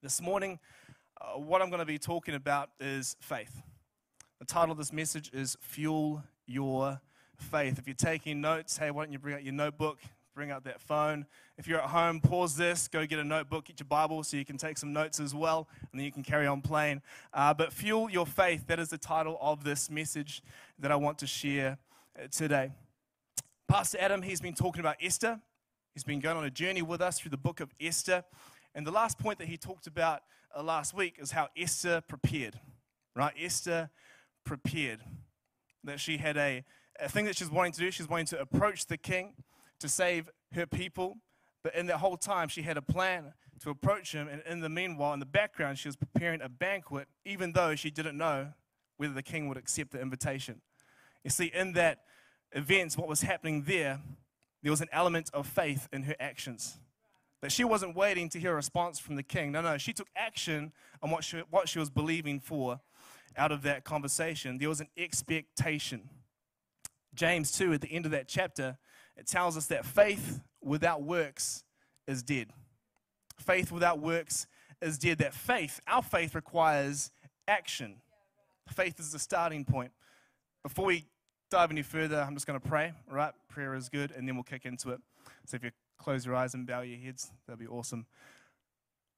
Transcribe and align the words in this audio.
This 0.00 0.22
morning, 0.22 0.60
uh, 1.20 1.40
what 1.40 1.60
I'm 1.60 1.70
going 1.70 1.80
to 1.80 1.84
be 1.84 1.98
talking 1.98 2.36
about 2.36 2.70
is 2.78 3.16
faith. 3.18 3.62
The 4.38 4.44
title 4.44 4.70
of 4.70 4.78
this 4.78 4.92
message 4.92 5.28
is 5.32 5.56
Fuel 5.60 6.22
Your 6.46 7.00
Faith. 7.36 7.80
If 7.80 7.88
you're 7.88 7.96
taking 7.96 8.40
notes, 8.40 8.78
hey, 8.78 8.92
why 8.92 9.02
don't 9.02 9.12
you 9.12 9.18
bring 9.18 9.34
out 9.34 9.42
your 9.42 9.54
notebook, 9.54 9.98
bring 10.36 10.52
out 10.52 10.62
that 10.64 10.80
phone. 10.80 11.26
If 11.56 11.66
you're 11.66 11.80
at 11.80 11.88
home, 11.88 12.20
pause 12.20 12.56
this, 12.56 12.86
go 12.86 13.04
get 13.06 13.18
a 13.18 13.24
notebook, 13.24 13.64
get 13.64 13.80
your 13.80 13.88
Bible 13.88 14.22
so 14.22 14.36
you 14.36 14.44
can 14.44 14.56
take 14.56 14.78
some 14.78 14.92
notes 14.92 15.18
as 15.18 15.34
well, 15.34 15.66
and 15.90 15.98
then 15.98 16.04
you 16.04 16.12
can 16.12 16.22
carry 16.22 16.46
on 16.46 16.60
playing. 16.60 17.02
Uh, 17.34 17.52
but 17.52 17.72
Fuel 17.72 18.08
Your 18.08 18.24
Faith, 18.24 18.68
that 18.68 18.78
is 18.78 18.90
the 18.90 18.98
title 18.98 19.36
of 19.40 19.64
this 19.64 19.90
message 19.90 20.44
that 20.78 20.92
I 20.92 20.96
want 20.96 21.18
to 21.18 21.26
share 21.26 21.76
uh, 22.16 22.28
today. 22.30 22.70
Pastor 23.66 23.98
Adam, 24.00 24.22
he's 24.22 24.40
been 24.40 24.54
talking 24.54 24.78
about 24.78 24.94
Esther. 25.02 25.40
He's 25.92 26.04
been 26.04 26.20
going 26.20 26.36
on 26.36 26.44
a 26.44 26.50
journey 26.50 26.82
with 26.82 27.00
us 27.00 27.18
through 27.18 27.32
the 27.32 27.36
book 27.36 27.58
of 27.58 27.74
Esther. 27.80 28.22
And 28.78 28.86
the 28.86 28.92
last 28.92 29.18
point 29.18 29.40
that 29.40 29.48
he 29.48 29.56
talked 29.56 29.88
about 29.88 30.20
uh, 30.56 30.62
last 30.62 30.94
week 30.94 31.16
is 31.18 31.32
how 31.32 31.48
Esther 31.56 32.00
prepared, 32.00 32.60
right? 33.16 33.34
Esther 33.36 33.90
prepared. 34.44 35.00
That 35.82 35.98
she 35.98 36.18
had 36.18 36.36
a, 36.36 36.62
a 37.00 37.08
thing 37.08 37.24
that 37.24 37.36
she's 37.36 37.50
wanting 37.50 37.72
to 37.72 37.80
do. 37.80 37.90
She's 37.90 38.08
wanting 38.08 38.26
to 38.26 38.40
approach 38.40 38.86
the 38.86 38.96
king 38.96 39.34
to 39.80 39.88
save 39.88 40.30
her 40.52 40.64
people. 40.64 41.16
But 41.64 41.74
in 41.74 41.86
that 41.86 41.96
whole 41.96 42.16
time, 42.16 42.46
she 42.46 42.62
had 42.62 42.76
a 42.76 42.82
plan 42.82 43.32
to 43.62 43.70
approach 43.70 44.12
him. 44.12 44.28
And 44.28 44.42
in 44.46 44.60
the 44.60 44.68
meanwhile, 44.68 45.12
in 45.12 45.18
the 45.18 45.26
background, 45.26 45.80
she 45.80 45.88
was 45.88 45.96
preparing 45.96 46.40
a 46.40 46.48
banquet, 46.48 47.08
even 47.24 47.54
though 47.54 47.74
she 47.74 47.90
didn't 47.90 48.16
know 48.16 48.52
whether 48.96 49.12
the 49.12 49.24
king 49.24 49.48
would 49.48 49.58
accept 49.58 49.90
the 49.90 50.00
invitation. 50.00 50.60
You 51.24 51.30
see, 51.30 51.46
in 51.46 51.72
that 51.72 52.02
event, 52.52 52.94
what 52.94 53.08
was 53.08 53.22
happening 53.22 53.64
there, 53.64 54.00
there 54.62 54.70
was 54.70 54.82
an 54.82 54.88
element 54.92 55.30
of 55.34 55.48
faith 55.48 55.88
in 55.92 56.04
her 56.04 56.14
actions. 56.20 56.78
That 57.40 57.52
she 57.52 57.64
wasn't 57.64 57.94
waiting 57.94 58.28
to 58.30 58.40
hear 58.40 58.52
a 58.52 58.56
response 58.56 58.98
from 58.98 59.16
the 59.16 59.22
king. 59.22 59.52
No, 59.52 59.60
no, 59.60 59.78
she 59.78 59.92
took 59.92 60.08
action 60.16 60.72
on 61.02 61.10
what 61.10 61.22
she, 61.22 61.38
what 61.50 61.68
she 61.68 61.78
was 61.78 61.88
believing 61.88 62.40
for 62.40 62.80
out 63.36 63.52
of 63.52 63.62
that 63.62 63.84
conversation. 63.84 64.58
There 64.58 64.68
was 64.68 64.80
an 64.80 64.88
expectation. 64.96 66.08
James 67.14 67.52
2, 67.52 67.74
at 67.74 67.80
the 67.80 67.88
end 67.88 68.06
of 68.06 68.12
that 68.12 68.28
chapter, 68.28 68.76
it 69.16 69.26
tells 69.26 69.56
us 69.56 69.66
that 69.66 69.84
faith 69.84 70.40
without 70.62 71.02
works 71.02 71.64
is 72.06 72.22
dead. 72.22 72.48
Faith 73.38 73.70
without 73.70 74.00
works 74.00 74.46
is 74.80 74.98
dead. 74.98 75.18
That 75.18 75.34
faith, 75.34 75.80
our 75.86 76.02
faith 76.02 76.34
requires 76.34 77.10
action. 77.46 77.96
Faith 78.68 78.98
is 78.98 79.12
the 79.12 79.18
starting 79.18 79.64
point. 79.64 79.92
Before 80.62 80.86
we 80.86 81.06
dive 81.50 81.70
any 81.70 81.82
further, 81.82 82.20
I'm 82.20 82.34
just 82.34 82.46
going 82.46 82.60
to 82.60 82.68
pray, 82.68 82.92
all 83.08 83.16
right? 83.16 83.32
Prayer 83.48 83.74
is 83.74 83.88
good, 83.88 84.10
and 84.12 84.26
then 84.26 84.34
we'll 84.34 84.44
kick 84.44 84.66
into 84.66 84.90
it. 84.90 85.00
So 85.46 85.56
if 85.56 85.64
you 85.64 85.70
close 85.98 86.24
your 86.24 86.34
eyes 86.34 86.54
and 86.54 86.66
bow 86.66 86.80
your 86.80 86.98
heads, 86.98 87.30
That'd 87.46 87.60
be 87.60 87.66
awesome. 87.66 88.06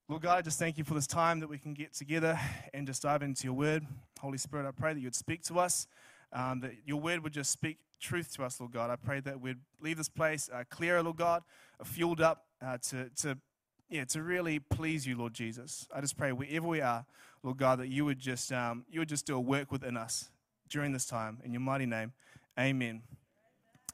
Lord 0.09 0.23
God, 0.23 0.39
I 0.39 0.43
just 0.43 0.59
thank 0.59 0.77
you 0.77 0.83
for 0.83 0.95
this 0.95 1.07
time 1.07 1.39
that 1.39 1.49
we 1.49 1.57
can 1.57 1.73
get 1.73 1.93
together 1.93 2.37
and 2.75 2.85
just 2.85 3.03
dive 3.03 3.23
into 3.23 3.45
your 3.45 3.53
word. 3.53 3.87
Holy 4.19 4.39
Spirit, 4.39 4.67
I 4.67 4.73
pray 4.73 4.93
that 4.93 4.99
you'd 4.99 5.15
speak 5.15 5.43
to 5.45 5.61
us, 5.61 5.87
um, 6.33 6.61
that 6.61 6.73
your 6.85 7.01
word 7.01 7.23
would 7.23 7.33
just 7.33 7.53
speak 7.53 7.79
truth 8.01 8.35
to 8.35 8.43
us, 8.43 8.59
Lord 8.59 8.73
God. 8.73 8.91
I 8.91 8.97
pray 8.97 9.21
that 9.21 9.41
we'd 9.41 9.59
leave 9.81 9.99
this 9.99 10.09
place 10.09 10.51
uh, 10.53 10.65
clearer, 10.69 11.01
Lord 11.01 11.17
God, 11.17 11.45
uh, 11.79 11.85
fueled 11.85 12.21
up 12.21 12.47
uh, 12.61 12.79
to, 12.89 13.09
to, 13.19 13.39
yeah, 13.89 14.05
to 14.07 14.23
really 14.23 14.59
please 14.59 15.07
you, 15.07 15.17
Lord 15.17 15.33
Jesus. 15.33 15.87
I 15.95 16.01
just 16.01 16.17
pray 16.17 16.33
wherever 16.33 16.67
we 16.67 16.81
are, 16.81 17.07
Lord 17.45 17.59
God, 17.59 17.79
that 17.79 17.89
you 17.89 18.05
would 18.05 18.19
just, 18.19 18.51
um, 18.51 18.85
you 18.91 18.99
would 18.99 19.09
just 19.09 19.27
do 19.27 19.37
a 19.37 19.41
work 19.41 19.71
within 19.71 19.97
us 19.97 20.29
during 20.69 20.93
this 20.93 21.05
time. 21.05 21.39
In 21.45 21.53
your 21.53 21.61
mighty 21.61 21.87
name, 21.87 22.15
amen. 22.59 23.03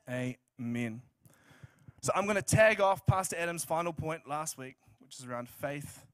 Amen. 0.09 0.37
amen. 0.59 1.03
So 2.07 2.13
I'm 2.15 2.23
going 2.23 2.37
to 2.37 2.41
tag 2.43 2.81
off 2.81 3.05
Pastor 3.05 3.35
Adam's 3.37 3.65
final 3.65 3.93
point 3.93 4.29
last 4.29 4.57
week, 4.57 4.77
which 5.01 5.19
is 5.19 5.27
around 5.27 5.49
faith 5.49 6.07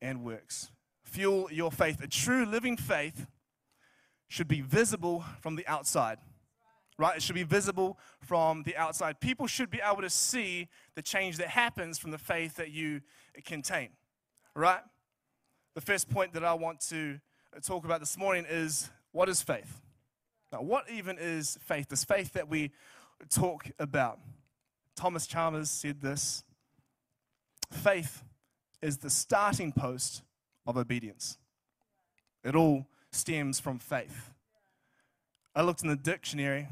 and 0.00 0.22
works. 0.22 0.70
Fuel 1.02 1.48
your 1.50 1.72
faith. 1.72 2.00
A 2.00 2.06
true 2.06 2.46
living 2.46 2.76
faith 2.76 3.26
should 4.28 4.46
be 4.46 4.60
visible 4.60 5.24
from 5.40 5.56
the 5.56 5.66
outside. 5.66 6.18
Right? 6.98 7.16
It 7.16 7.22
should 7.24 7.34
be 7.34 7.42
visible 7.42 7.98
from 8.20 8.62
the 8.62 8.76
outside. 8.76 9.18
People 9.18 9.48
should 9.48 9.72
be 9.72 9.80
able 9.84 10.02
to 10.02 10.10
see 10.10 10.68
the 10.94 11.02
change 11.02 11.38
that 11.38 11.48
happens 11.48 11.98
from 11.98 12.12
the 12.12 12.18
faith 12.18 12.54
that 12.54 12.70
you 12.70 13.00
contain. 13.44 13.88
Right? 14.54 14.82
The 15.74 15.80
first 15.80 16.08
point 16.08 16.32
that 16.34 16.44
I 16.44 16.54
want 16.54 16.78
to 16.90 17.18
talk 17.64 17.84
about 17.84 17.98
this 17.98 18.16
morning 18.16 18.46
is 18.48 18.88
what 19.10 19.28
is 19.28 19.42
faith? 19.42 19.80
Now, 20.52 20.62
what 20.62 20.88
even 20.88 21.18
is 21.18 21.58
faith? 21.60 21.88
This 21.88 22.04
faith 22.04 22.34
that 22.34 22.48
we 22.48 22.70
talk 23.28 23.68
about. 23.80 24.20
Thomas 24.98 25.28
Chalmers 25.28 25.70
said 25.70 26.00
this 26.00 26.42
faith 27.70 28.24
is 28.82 28.98
the 28.98 29.08
starting 29.08 29.70
post 29.70 30.22
of 30.66 30.76
obedience. 30.76 31.38
It 32.42 32.56
all 32.56 32.84
stems 33.12 33.60
from 33.60 33.78
faith. 33.78 34.32
I 35.54 35.62
looked 35.62 35.82
in 35.82 35.88
the 35.88 35.94
dictionary 35.94 36.66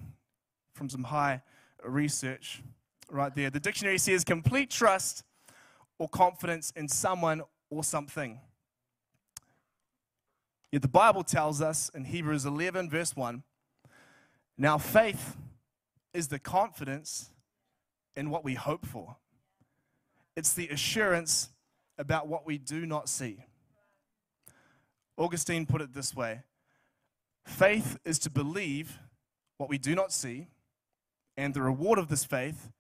from 0.75 0.89
some 0.89 1.05
high 1.05 1.41
research 1.85 2.65
right 3.09 3.33
there. 3.33 3.49
The 3.49 3.61
dictionary 3.61 3.99
says 3.99 4.25
complete 4.25 4.71
trust 4.71 5.23
or 5.97 6.09
confidence 6.09 6.73
in 6.75 6.89
someone 6.89 7.43
or 7.71 7.85
something. 7.85 8.41
Yet 10.73 10.83
the 10.83 10.89
Bible 10.89 11.23
tells 11.23 11.63
us 11.63 11.93
in 11.95 12.05
Hebrews 12.05 12.45
11, 12.45 12.91
verse 12.91 13.15
1 13.15 13.45
now 14.59 14.79
faith 14.79 15.37
is 16.13 16.27
the 16.27 16.41
confidence 16.41 17.31
in 18.17 18.31
what 18.31 18.45
we 18.45 18.55
hope 18.55 18.87
for. 18.87 19.17
It's 20.37 20.53
the 20.53 20.69
assurance 20.69 21.51
about 21.99 22.29
what 22.29 22.47
we 22.47 22.59
do 22.59 22.87
not 22.87 23.09
see. 23.09 23.45
Augustine 25.17 25.67
put 25.67 25.81
it 25.81 25.95
this 25.95 26.15
way 26.15 26.43
faith 27.47 27.99
is 28.05 28.19
to 28.21 28.31
believe 28.31 28.99
what 29.57 29.69
we 29.69 29.79
do 29.79 29.95
not 29.95 30.13
see, 30.13 30.49
and 31.37 31.55
the 31.55 31.63
reward 31.63 31.99
of 31.99 32.09
this 32.09 32.25
faith 32.25 32.71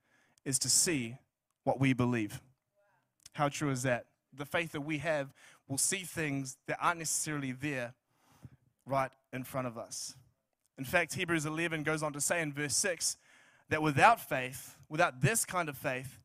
is 0.44 0.58
to 0.58 0.68
see 0.68 1.16
what 1.64 1.80
we 1.80 1.92
believe. 1.92 2.40
How 3.32 3.48
true 3.48 3.70
is 3.70 3.82
that? 3.82 4.06
The 4.32 4.44
faith 4.44 4.72
that 4.72 4.82
we 4.82 4.98
have 4.98 5.32
will 5.68 5.78
see 5.78 5.98
things 5.98 6.56
that 6.66 6.78
aren't 6.80 6.98
necessarily 6.98 7.52
there 7.52 7.94
right 8.84 9.10
in 9.32 9.44
front 9.44 9.66
of 9.66 9.78
us. 9.78 10.14
In 10.78 10.84
fact, 10.84 11.14
Hebrews 11.14 11.46
11 11.46 11.82
goes 11.82 12.02
on 12.02 12.12
to 12.12 12.20
say 12.20 12.40
in 12.40 12.52
verse 12.52 12.76
6 12.76 13.16
that 13.70 13.82
without 13.82 14.20
faith, 14.20 14.75
without 14.88 15.20
this 15.20 15.44
kind 15.44 15.68
of 15.68 15.76
faith, 15.76 16.18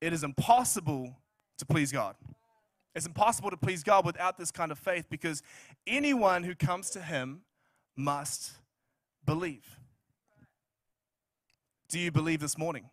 it 0.00 0.12
is 0.12 0.22
impossible 0.22 1.16
to 1.58 1.66
please 1.66 1.92
God. 1.92 2.16
It's 2.94 3.06
impossible 3.06 3.50
to 3.50 3.56
please 3.56 3.82
God 3.82 4.06
without 4.06 4.38
this 4.38 4.50
kind 4.50 4.70
of 4.70 4.78
faith 4.78 5.06
because 5.10 5.42
anyone 5.86 6.44
who 6.44 6.54
comes 6.54 6.90
to 6.90 7.00
Him 7.00 7.42
must 7.96 8.52
believe. 9.24 9.78
Do 11.88 11.98
you 11.98 12.10
believe 12.10 12.40
this 12.40 12.56
morning? 12.56 12.90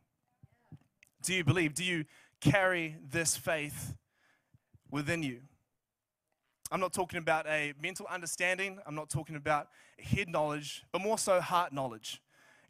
Do 1.22 1.34
you 1.34 1.44
believe? 1.44 1.74
Do 1.74 1.84
you 1.84 2.06
carry 2.40 2.98
this 3.12 3.38
faith 3.38 3.94
within 4.90 5.22
you? 5.24 5.42
I'm 6.72 6.80
not 6.80 6.94
talking 6.94 7.20
about 7.20 7.46
a 7.48 7.74
mental 7.82 8.08
understanding, 8.10 8.80
I'm 8.88 8.96
not 8.96 9.10
talking 9.10 9.36
about 9.36 9.68
head 10.00 10.30
knowledge, 10.30 10.84
but 10.92 11.02
more 11.02 11.18
so 11.18 11.42
heart 11.42 11.74
knowledge. 11.74 12.22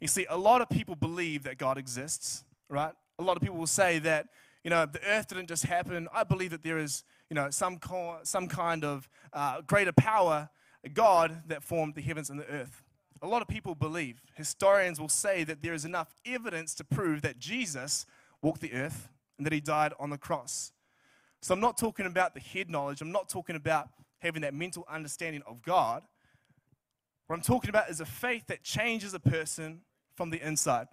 You 0.02 0.08
see, 0.08 0.26
a 0.28 0.36
lot 0.36 0.60
of 0.60 0.68
people 0.68 0.96
believe 0.96 1.44
that 1.44 1.58
God 1.58 1.78
exists, 1.78 2.42
right? 2.68 2.92
A 3.20 3.22
lot 3.22 3.36
of 3.36 3.40
people 3.40 3.56
will 3.56 3.68
say 3.68 4.00
that, 4.00 4.26
you 4.64 4.70
know, 4.70 4.84
the 4.84 4.98
earth 5.06 5.28
didn't 5.28 5.46
just 5.46 5.64
happen. 5.64 6.08
I 6.12 6.24
believe 6.24 6.50
that 6.50 6.64
there 6.64 6.78
is, 6.78 7.04
you 7.30 7.36
know, 7.36 7.50
some, 7.50 7.78
co- 7.78 8.18
some 8.24 8.48
kind 8.48 8.84
of 8.84 9.08
uh, 9.32 9.60
greater 9.60 9.92
power, 9.92 10.50
God, 10.92 11.44
that 11.46 11.62
formed 11.62 11.94
the 11.94 12.00
heavens 12.00 12.30
and 12.30 12.40
the 12.40 12.48
earth. 12.48 12.82
A 13.22 13.28
lot 13.28 13.42
of 13.42 13.48
people 13.48 13.76
believe, 13.76 14.20
historians 14.34 14.98
will 14.98 15.08
say 15.08 15.44
that 15.44 15.62
there 15.62 15.72
is 15.72 15.84
enough 15.84 16.12
evidence 16.26 16.74
to 16.74 16.84
prove 16.84 17.22
that 17.22 17.38
Jesus 17.38 18.04
walked 18.42 18.60
the 18.60 18.72
earth 18.72 19.08
and 19.38 19.46
that 19.46 19.52
he 19.52 19.60
died 19.60 19.92
on 20.00 20.10
the 20.10 20.18
cross. 20.18 20.72
So 21.42 21.54
I'm 21.54 21.60
not 21.60 21.78
talking 21.78 22.06
about 22.06 22.34
the 22.34 22.40
head 22.40 22.68
knowledge, 22.68 23.02
I'm 23.02 23.12
not 23.12 23.28
talking 23.28 23.54
about 23.54 23.88
having 24.18 24.42
that 24.42 24.52
mental 24.52 24.84
understanding 24.90 25.42
of 25.46 25.62
God. 25.62 26.02
What 27.28 27.36
I'm 27.36 27.42
talking 27.42 27.70
about 27.70 27.88
is 27.88 28.00
a 28.00 28.04
faith 28.04 28.48
that 28.48 28.64
changes 28.64 29.14
a 29.14 29.20
person 29.20 29.82
from 30.14 30.30
the 30.30 30.40
inside. 30.44 30.88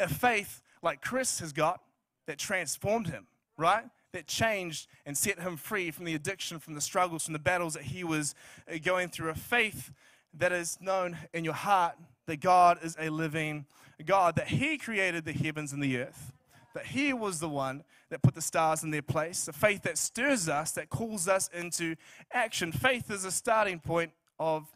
A 0.00 0.08
faith 0.08 0.62
like 0.82 1.02
Chris 1.02 1.40
has 1.40 1.52
got 1.52 1.80
that 2.26 2.38
transformed 2.38 3.08
him, 3.08 3.26
right? 3.56 3.84
That 4.12 4.26
changed 4.26 4.86
and 5.04 5.16
set 5.16 5.38
him 5.38 5.56
free 5.56 5.90
from 5.90 6.04
the 6.04 6.14
addiction, 6.14 6.58
from 6.58 6.74
the 6.74 6.80
struggles, 6.80 7.24
from 7.24 7.32
the 7.32 7.38
battles 7.38 7.74
that 7.74 7.82
he 7.82 8.04
was 8.04 8.34
uh, 8.72 8.78
going 8.82 9.08
through. 9.08 9.30
A 9.30 9.34
faith 9.34 9.90
that 10.34 10.52
is 10.52 10.78
known 10.80 11.16
in 11.32 11.44
your 11.44 11.54
heart 11.54 11.96
that 12.26 12.40
God 12.40 12.78
is 12.82 12.96
a 13.00 13.08
living 13.08 13.66
God, 14.04 14.36
that 14.36 14.48
He 14.48 14.78
created 14.78 15.24
the 15.24 15.32
heavens 15.32 15.72
and 15.72 15.82
the 15.82 15.98
earth, 15.98 16.32
that 16.74 16.86
He 16.86 17.12
was 17.12 17.40
the 17.40 17.48
one 17.48 17.82
that 18.10 18.22
put 18.22 18.34
the 18.34 18.42
stars 18.42 18.84
in 18.84 18.90
their 18.90 19.02
place. 19.02 19.48
A 19.48 19.52
faith 19.52 19.82
that 19.82 19.98
stirs 19.98 20.48
us, 20.48 20.72
that 20.72 20.88
calls 20.88 21.26
us 21.28 21.50
into 21.52 21.96
action. 22.32 22.70
Faith 22.70 23.10
is 23.10 23.24
a 23.24 23.32
starting 23.32 23.80
point 23.80 24.12
of 24.38 24.66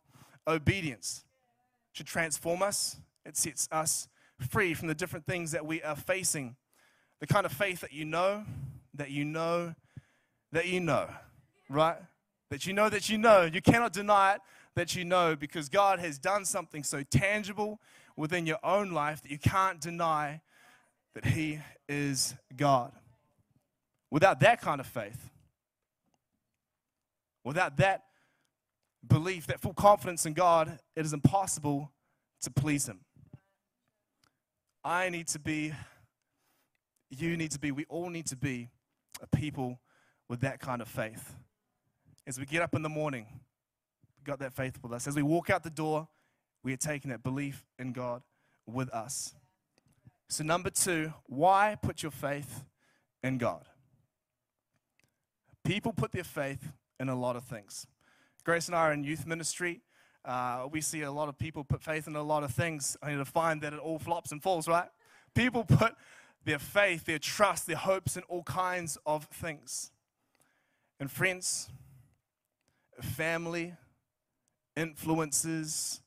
obedience. 0.46 1.24
Should 1.92 2.06
transform 2.06 2.62
us, 2.62 2.96
it 3.24 3.36
sets 3.36 3.68
us 3.70 4.08
free 4.38 4.74
from 4.74 4.88
the 4.88 4.94
different 4.94 5.26
things 5.26 5.52
that 5.52 5.64
we 5.64 5.82
are 5.82 5.96
facing. 5.96 6.56
The 7.20 7.26
kind 7.26 7.46
of 7.46 7.52
faith 7.52 7.80
that 7.80 7.92
you 7.92 8.04
know, 8.04 8.44
that 8.94 9.10
you 9.10 9.24
know, 9.24 9.74
that 10.50 10.66
you 10.66 10.80
know 10.80 11.08
right? 11.72 11.96
That 12.50 12.66
you 12.66 12.72
know 12.72 12.88
that 12.88 13.08
you 13.08 13.18
know. 13.18 13.42
You 13.42 13.62
cannot 13.62 13.92
deny 13.92 14.34
it 14.34 14.40
that 14.74 14.94
you 14.94 15.04
know 15.04 15.34
because 15.34 15.68
God 15.68 15.98
has 15.98 16.18
done 16.18 16.44
something 16.44 16.82
so 16.82 17.02
tangible 17.02 17.80
within 18.16 18.46
your 18.46 18.58
own 18.62 18.92
life 18.92 19.22
that 19.22 19.30
you 19.30 19.38
can't 19.38 19.80
deny 19.80 20.40
that 21.14 21.24
He 21.24 21.60
is 21.88 22.34
God. 22.56 22.92
Without 24.10 24.40
that 24.40 24.60
kind 24.60 24.80
of 24.80 24.86
faith, 24.86 25.30
without 27.44 27.78
that 27.78 28.04
belief, 29.06 29.46
that 29.46 29.60
full 29.60 29.74
confidence 29.74 30.26
in 30.26 30.34
God, 30.34 30.78
it 30.94 31.04
is 31.04 31.12
impossible 31.12 31.90
to 32.42 32.50
please 32.50 32.86
Him. 32.86 33.00
I 34.84 35.08
need 35.10 35.28
to 35.28 35.38
be, 35.38 35.72
you 37.10 37.36
need 37.36 37.52
to 37.52 37.58
be, 37.58 37.70
we 37.70 37.84
all 37.88 38.10
need 38.10 38.26
to 38.26 38.36
be 38.36 38.68
a 39.20 39.26
people 39.36 39.78
with 40.28 40.40
that 40.40 40.60
kind 40.60 40.82
of 40.82 40.88
faith. 40.88 41.34
As 42.26 42.38
we 42.38 42.46
get 42.46 42.62
up 42.62 42.74
in 42.74 42.82
the 42.82 42.88
morning, 42.88 43.26
we 44.18 44.24
got 44.24 44.40
that 44.40 44.52
faith 44.52 44.78
with 44.82 44.92
us. 44.92 45.06
As 45.06 45.14
we 45.14 45.22
walk 45.22 45.50
out 45.50 45.62
the 45.62 45.70
door, 45.70 46.08
we 46.64 46.72
are 46.72 46.78
taking 46.78 47.10
that 47.10 47.22
belief 47.22 47.64
in 47.78 47.92
God 47.92 48.22
with 48.66 48.90
us. 48.90 49.34
So, 50.28 50.42
number 50.42 50.70
two, 50.70 51.12
why 51.26 51.76
put 51.80 52.02
your 52.02 52.12
faith 52.12 52.64
in 53.22 53.38
God? 53.38 53.64
People 55.64 55.92
put 55.92 56.12
their 56.12 56.24
faith 56.24 56.72
in 56.98 57.08
a 57.08 57.14
lot 57.14 57.36
of 57.36 57.44
things. 57.44 57.86
Grace 58.44 58.66
and 58.66 58.74
I 58.74 58.80
are 58.80 58.92
in 58.92 59.04
youth 59.04 59.26
ministry. 59.26 59.82
Uh, 60.24 60.68
we 60.70 60.80
see 60.80 61.02
a 61.02 61.10
lot 61.10 61.28
of 61.28 61.36
people 61.36 61.64
put 61.64 61.82
faith 61.82 62.06
in 62.06 62.14
a 62.14 62.22
lot 62.22 62.44
of 62.44 62.52
things, 62.52 62.96
only 63.02 63.16
to 63.16 63.24
find 63.24 63.60
that 63.62 63.72
it 63.72 63.78
all 63.78 63.98
flops 63.98 64.30
and 64.30 64.42
falls, 64.42 64.68
right? 64.68 64.88
People 65.34 65.64
put 65.64 65.94
their 66.44 66.58
faith, 66.58 67.04
their 67.04 67.18
trust, 67.18 67.66
their 67.66 67.76
hopes 67.76 68.16
in 68.16 68.22
all 68.24 68.42
kinds 68.42 68.98
of 69.04 69.24
things. 69.26 69.90
And 71.00 71.10
friends, 71.10 71.70
family, 73.00 73.74
influences, 74.76 76.00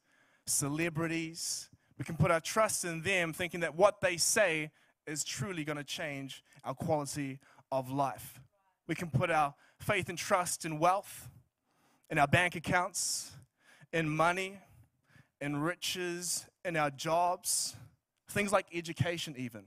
celebrities, 0.45 1.69
we 1.97 2.05
can 2.05 2.15
put 2.15 2.31
our 2.31 2.39
trust 2.39 2.85
in 2.85 3.01
them 3.01 3.33
thinking 3.33 3.61
that 3.61 3.75
what 3.75 4.01
they 4.01 4.17
say 4.17 4.71
is 5.07 5.23
truly 5.23 5.63
going 5.63 5.77
to 5.77 5.83
change 5.83 6.43
our 6.63 6.73
quality 6.73 7.39
of 7.71 7.91
life. 7.91 8.39
We 8.87 8.95
can 8.95 9.09
put 9.09 9.31
our 9.31 9.53
faith 9.79 10.09
and 10.09 10.17
trust 10.17 10.65
in 10.65 10.79
wealth, 10.79 11.29
in 12.09 12.17
our 12.17 12.27
bank 12.27 12.55
accounts, 12.55 13.31
in 13.93 14.09
money, 14.09 14.59
in 15.41 15.57
riches, 15.57 16.45
in 16.63 16.75
our 16.75 16.89
jobs, 16.89 17.75
things 18.29 18.51
like 18.51 18.65
education, 18.73 19.35
even. 19.37 19.63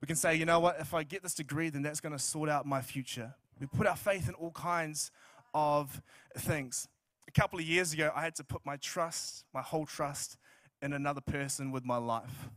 We 0.00 0.06
can 0.06 0.16
say, 0.16 0.36
you 0.36 0.44
know 0.44 0.60
what, 0.60 0.76
if 0.80 0.94
I 0.94 1.02
get 1.02 1.22
this 1.22 1.34
degree, 1.34 1.70
then 1.70 1.82
that's 1.82 2.00
going 2.00 2.12
to 2.12 2.18
sort 2.18 2.48
out 2.48 2.66
my 2.66 2.80
future. 2.80 3.34
We 3.60 3.66
put 3.66 3.86
our 3.86 3.96
faith 3.96 4.28
in 4.28 4.34
all 4.34 4.52
kinds 4.52 5.10
of 5.54 6.00
things. 6.36 6.88
A 7.26 7.32
couple 7.32 7.58
of 7.58 7.64
years 7.64 7.92
ago, 7.92 8.12
I 8.14 8.22
had 8.22 8.34
to 8.36 8.44
put 8.44 8.64
my 8.64 8.76
trust, 8.76 9.44
my 9.52 9.62
whole 9.62 9.86
trust, 9.86 10.36
in 10.80 10.92
another 10.92 11.20
person 11.20 11.72
with 11.72 11.84
my 11.84 11.96
life. 11.96 12.48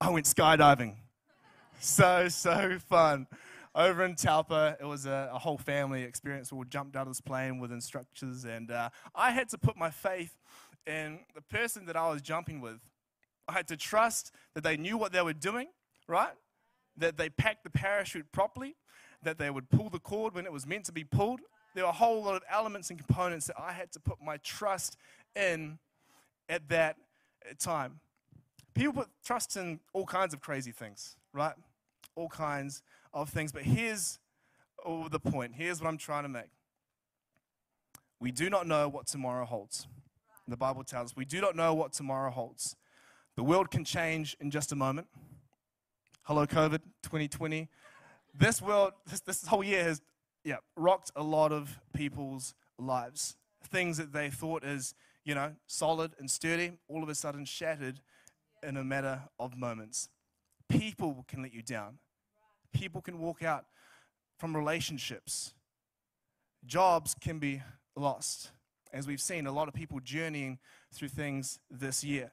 I 0.00 0.10
went 0.10 0.26
skydiving. 0.26 0.94
so, 1.80 2.28
so 2.28 2.78
fun. 2.88 3.26
Over 3.74 4.04
in 4.04 4.16
Taupo, 4.16 4.76
it 4.78 4.84
was 4.84 5.06
a, 5.06 5.30
a, 5.32 5.38
whole 5.38 5.56
family 5.56 6.02
experience. 6.02 6.52
We 6.52 6.58
all 6.58 6.64
jumped 6.64 6.94
out 6.94 7.02
of 7.02 7.08
this 7.08 7.22
plane 7.22 7.58
with 7.58 7.72
instructors, 7.72 8.44
and 8.44 8.70
uh, 8.70 8.90
I 9.14 9.30
had 9.30 9.48
to 9.48 9.58
put 9.58 9.78
my 9.78 9.88
faith 9.88 10.36
in 10.86 11.20
the 11.34 11.40
person 11.40 11.86
that 11.86 11.96
I 11.96 12.10
was 12.10 12.20
jumping 12.20 12.60
with. 12.60 12.80
I 13.48 13.54
had 13.54 13.68
to 13.68 13.76
trust 13.78 14.30
that 14.54 14.62
they 14.62 14.76
knew 14.76 14.98
what 14.98 15.12
they 15.12 15.22
were 15.22 15.32
doing, 15.32 15.68
right? 16.06 16.32
That 16.98 17.16
they 17.16 17.30
packed 17.30 17.64
the 17.64 17.70
parachute 17.70 18.30
properly, 18.30 18.76
that 19.22 19.38
they 19.38 19.48
would 19.48 19.70
pull 19.70 19.88
the 19.88 20.00
cord 20.00 20.34
when 20.34 20.44
it 20.44 20.52
was 20.52 20.66
meant 20.66 20.84
to 20.86 20.92
be 20.92 21.04
pulled. 21.04 21.40
There 21.74 21.84
were 21.84 21.90
a 21.90 21.94
whole 21.94 22.22
lot 22.22 22.34
of 22.34 22.42
elements 22.50 22.90
and 22.90 22.98
components 22.98 23.46
that 23.46 23.56
I 23.58 23.72
had 23.72 23.90
to 23.92 24.00
put 24.00 24.18
my 24.22 24.36
trust 24.38 24.98
in 25.34 25.78
at 26.46 26.68
that 26.68 26.96
time. 27.58 28.00
People 28.74 28.92
put 28.92 29.08
trust 29.24 29.56
in 29.56 29.80
all 29.94 30.04
kinds 30.04 30.34
of 30.34 30.42
crazy 30.42 30.72
things, 30.72 31.16
right? 31.32 31.54
All 32.14 32.28
kinds 32.28 32.82
of 33.12 33.28
things. 33.28 33.52
But 33.52 33.62
here's 33.62 34.18
oh, 34.84 35.08
the 35.08 35.20
point. 35.20 35.52
Here's 35.54 35.80
what 35.80 35.88
I'm 35.88 35.98
trying 35.98 36.24
to 36.24 36.28
make. 36.28 36.50
We 38.20 38.30
do 38.30 38.48
not 38.48 38.66
know 38.66 38.88
what 38.88 39.06
tomorrow 39.06 39.44
holds. 39.44 39.86
The 40.46 40.56
Bible 40.56 40.84
tells 40.84 41.10
us 41.10 41.16
we 41.16 41.24
do 41.24 41.40
not 41.40 41.56
know 41.56 41.74
what 41.74 41.92
tomorrow 41.92 42.30
holds. 42.30 42.76
The 43.36 43.42
world 43.42 43.70
can 43.70 43.84
change 43.84 44.36
in 44.40 44.50
just 44.50 44.72
a 44.72 44.76
moment. 44.76 45.08
Hello, 46.22 46.46
COVID 46.46 46.80
2020. 47.02 47.68
This 48.34 48.62
world, 48.62 48.92
this, 49.06 49.20
this 49.20 49.46
whole 49.46 49.64
year 49.64 49.84
has 49.84 50.00
yeah, 50.44 50.56
rocked 50.76 51.10
a 51.16 51.22
lot 51.22 51.52
of 51.52 51.78
people's 51.94 52.54
lives. 52.78 53.36
Things 53.64 53.96
that 53.96 54.12
they 54.12 54.30
thought 54.30 54.64
is 54.64 54.94
you 55.24 55.34
know, 55.34 55.52
solid 55.66 56.12
and 56.18 56.30
sturdy, 56.30 56.72
all 56.88 57.02
of 57.02 57.08
a 57.08 57.14
sudden 57.14 57.44
shattered 57.44 58.00
in 58.62 58.76
a 58.76 58.84
matter 58.84 59.22
of 59.38 59.56
moments. 59.56 60.08
People 60.68 61.24
can 61.28 61.42
let 61.42 61.52
you 61.52 61.62
down. 61.62 61.98
People 62.72 63.00
can 63.00 63.18
walk 63.18 63.42
out 63.42 63.66
from 64.38 64.56
relationships. 64.56 65.54
Jobs 66.64 67.14
can 67.20 67.38
be 67.38 67.62
lost. 67.96 68.50
As 68.92 69.06
we've 69.06 69.20
seen, 69.20 69.46
a 69.46 69.52
lot 69.52 69.68
of 69.68 69.74
people 69.74 70.00
journeying 70.00 70.58
through 70.92 71.08
things 71.08 71.58
this 71.70 72.04
year. 72.04 72.30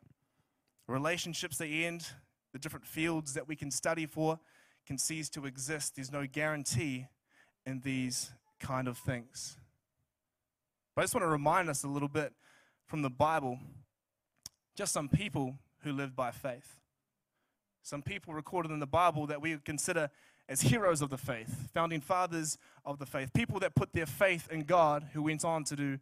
Relationships 0.87 1.57
they 1.57 1.85
end, 1.85 2.07
the 2.51 2.59
different 2.59 2.85
fields 2.85 3.33
that 3.33 3.47
we 3.47 3.55
can 3.55 3.71
study 3.71 4.05
for 4.05 4.39
can 4.85 4.97
cease 4.97 5.29
to 5.29 5.45
exist. 5.45 5.95
There's 5.95 6.11
no 6.11 6.25
guarantee 6.25 7.07
in 7.65 7.81
these 7.81 8.31
kind 8.59 8.87
of 8.87 8.97
things. 8.97 9.57
But 10.95 11.01
I 11.01 11.03
just 11.03 11.13
want 11.13 11.23
to 11.23 11.29
remind 11.29 11.69
us 11.69 11.83
a 11.83 11.87
little 11.87 12.09
bit 12.09 12.33
from 12.87 13.01
the 13.01 13.09
Bible 13.09 13.59
just 14.75 14.93
some 14.93 15.09
people 15.09 15.55
who 15.83 15.91
lived 15.91 16.15
by 16.15 16.31
faith. 16.31 16.78
Some 17.83 18.01
people 18.01 18.33
recorded 18.33 18.71
in 18.71 18.79
the 18.79 18.87
Bible 18.87 19.27
that 19.27 19.41
we 19.41 19.57
consider 19.57 20.09
as 20.47 20.61
heroes 20.61 21.01
of 21.01 21.09
the 21.09 21.17
faith, 21.17 21.69
founding 21.73 22.01
fathers 22.01 22.57
of 22.85 22.97
the 22.97 23.05
faith, 23.05 23.31
people 23.33 23.59
that 23.59 23.75
put 23.75 23.93
their 23.93 24.05
faith 24.05 24.47
in 24.51 24.63
God 24.63 25.07
who 25.13 25.23
went 25.23 25.45
on 25.45 25.63
to 25.65 25.75
do 25.75 25.99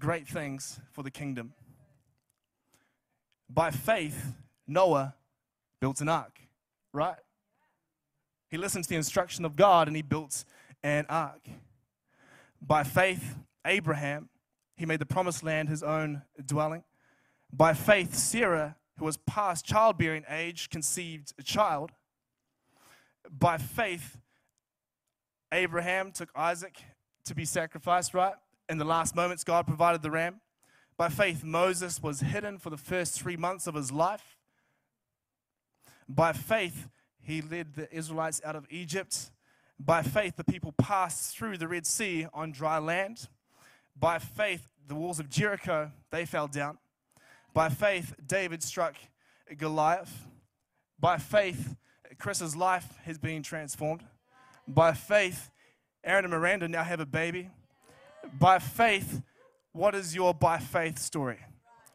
great 0.00 0.26
things 0.26 0.80
for 0.92 1.02
the 1.02 1.10
kingdom. 1.10 1.52
By 3.48 3.70
faith, 3.70 4.34
Noah 4.66 5.14
built 5.80 6.00
an 6.00 6.08
ark, 6.08 6.40
right? 6.92 7.18
He 8.50 8.56
listened 8.56 8.84
to 8.84 8.90
the 8.90 8.96
instruction 8.96 9.44
of 9.44 9.56
God 9.56 9.88
and 9.88 9.96
he 9.96 10.02
built 10.02 10.44
an 10.82 11.06
ark. 11.08 11.48
By 12.60 12.84
faith, 12.84 13.36
Abraham 13.66 14.28
he 14.76 14.86
made 14.86 14.98
the 14.98 15.06
promised 15.06 15.42
land 15.42 15.68
his 15.68 15.82
own 15.82 16.22
dwelling. 16.44 16.82
By 17.52 17.74
faith, 17.74 18.14
Sarah, 18.14 18.76
who 18.98 19.04
was 19.04 19.16
past 19.16 19.64
childbearing 19.64 20.24
age, 20.28 20.70
conceived 20.70 21.32
a 21.38 21.42
child. 21.42 21.90
By 23.30 23.58
faith, 23.58 24.18
Abraham 25.52 26.12
took 26.12 26.30
Isaac 26.34 26.82
to 27.24 27.34
be 27.34 27.44
sacrificed, 27.44 28.14
right? 28.14 28.34
In 28.68 28.78
the 28.78 28.84
last 28.84 29.14
moments, 29.14 29.44
God 29.44 29.66
provided 29.66 30.02
the 30.02 30.10
ram. 30.10 30.40
By 30.96 31.08
faith, 31.08 31.42
Moses 31.42 32.02
was 32.02 32.20
hidden 32.20 32.58
for 32.58 32.70
the 32.70 32.76
first 32.76 33.20
three 33.20 33.36
months 33.36 33.66
of 33.66 33.74
his 33.74 33.90
life. 33.90 34.36
By 36.08 36.32
faith, 36.32 36.88
he 37.20 37.40
led 37.40 37.74
the 37.74 37.92
Israelites 37.94 38.40
out 38.44 38.54
of 38.54 38.66
Egypt. 38.70 39.30
By 39.78 40.02
faith, 40.02 40.36
the 40.36 40.44
people 40.44 40.72
passed 40.72 41.36
through 41.36 41.58
the 41.58 41.66
Red 41.66 41.86
Sea 41.86 42.26
on 42.32 42.52
dry 42.52 42.78
land. 42.78 43.28
By 43.98 44.18
faith, 44.18 44.68
the 44.86 44.94
walls 44.94 45.18
of 45.18 45.28
Jericho, 45.28 45.90
they 46.10 46.26
fell 46.26 46.46
down. 46.46 46.78
By 47.54 47.68
faith, 47.68 48.14
David 48.26 48.64
struck 48.64 48.96
Goliath. 49.56 50.26
By 50.98 51.18
faith, 51.18 51.76
Chris's 52.18 52.56
life 52.56 52.98
has 53.04 53.16
been 53.16 53.44
transformed. 53.44 54.02
By 54.66 54.92
faith, 54.92 55.50
Aaron 56.02 56.24
and 56.24 56.34
Miranda 56.34 56.66
now 56.66 56.82
have 56.82 56.98
a 56.98 57.06
baby. 57.06 57.50
By 58.40 58.58
faith, 58.58 59.22
what 59.70 59.94
is 59.94 60.16
your 60.16 60.34
by 60.34 60.58
faith 60.58 60.98
story? 60.98 61.38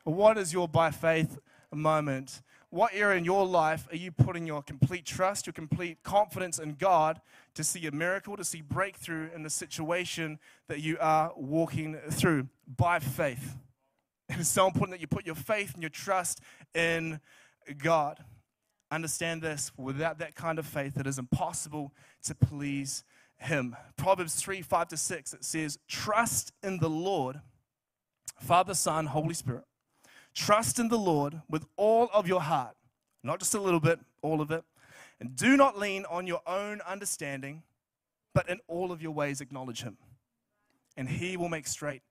What 0.06 0.38
is 0.38 0.54
your 0.54 0.70
by 0.70 0.92
faith 0.92 1.38
moment? 1.74 2.42
What 2.70 2.94
area 2.94 3.18
in 3.18 3.26
your 3.26 3.46
life 3.46 3.86
are 3.92 3.98
you 3.98 4.14
putting 4.14 4.48
your 4.48 4.62
complete 4.62 5.04
trust, 5.04 5.46
your 5.46 5.54
complete 5.54 6.04
confidence 6.04 6.58
in 6.60 6.76
God 6.76 7.20
to 7.56 7.66
see 7.66 7.86
a 7.86 7.92
miracle, 7.92 8.38
to 8.38 8.46
see 8.46 8.62
breakthrough 8.62 9.30
in 9.36 9.44
the 9.44 9.50
situation 9.50 10.40
that 10.68 10.80
you 10.80 10.98
are 11.02 11.34
walking 11.36 11.98
through 12.12 12.48
by 12.78 13.00
faith? 13.00 13.58
It 14.34 14.40
is 14.40 14.48
so 14.48 14.68
important 14.68 14.92
that 14.96 15.02
you 15.02 15.08
put 15.08 15.26
your 15.26 15.36
faith 15.36 15.74
and 15.74 15.82
your 15.82 15.90
trust 15.90 16.42
in 16.76 17.20
God. 17.78 18.24
Understand 18.92 19.42
this 19.42 19.72
without 19.76 20.20
that 20.20 20.36
kind 20.36 20.60
of 20.60 20.66
faith, 20.66 20.98
it 20.98 21.08
is 21.08 21.18
impossible 21.18 21.94
to 22.24 22.36
please 22.36 23.04
Him. 23.38 23.76
Proverbs 23.98 24.36
3 24.36 24.62
5 24.62 24.88
to 24.90 24.98
6, 24.98 25.34
it 25.34 25.44
says, 25.44 25.80
Trust 25.88 26.54
in 26.62 26.78
the 26.78 26.90
Lord, 26.90 27.42
Father, 28.40 28.74
Son, 28.74 29.08
Holy 29.08 29.34
Spirit 29.34 29.64
Trust 30.36 30.80
in 30.80 30.90
the 30.90 30.98
Lord 30.98 31.42
with 31.50 31.66
all 31.76 32.10
of 32.14 32.28
your 32.28 32.42
heart, 32.42 32.76
not 33.24 33.40
just 33.40 33.54
a 33.54 33.60
little 33.60 33.80
bit, 33.80 34.00
all 34.22 34.42
of 34.42 34.52
it. 34.52 34.64
And 35.20 35.36
do 35.36 35.58
not 35.58 35.78
lean 35.78 36.06
on 36.10 36.28
your 36.28 36.42
own 36.48 36.82
understanding, 36.88 37.64
but 38.34 38.48
in 38.48 38.60
all 38.68 38.92
of 38.92 39.02
your 39.02 39.12
ways 39.12 39.42
acknowledge 39.42 39.84
Him. 39.84 39.98
and 40.96 41.10
He 41.10 41.36
will 41.36 41.50
make 41.50 41.68
straight 41.68 42.04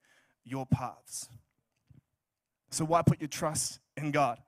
your 0.45 0.67
paths. 0.67 1.29
So, 2.71 2.85
why 2.85 3.03
put 3.03 3.21
your 3.21 3.29
trust 3.29 3.81
in 3.97 4.11
God? 4.11 4.39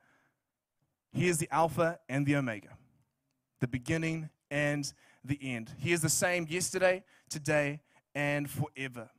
He 1.12 1.28
is 1.28 1.38
the 1.38 1.48
Alpha 1.50 1.98
and 2.08 2.26
the 2.26 2.36
Omega, 2.36 2.76
the 3.60 3.68
beginning 3.68 4.30
and 4.50 4.92
the 5.24 5.38
end. 5.42 5.74
He 5.78 5.92
is 5.92 6.02
the 6.02 6.08
same 6.08 6.46
yesterday, 6.48 7.04
today, 7.28 7.80
and 8.14 8.48
forever. 8.48 9.10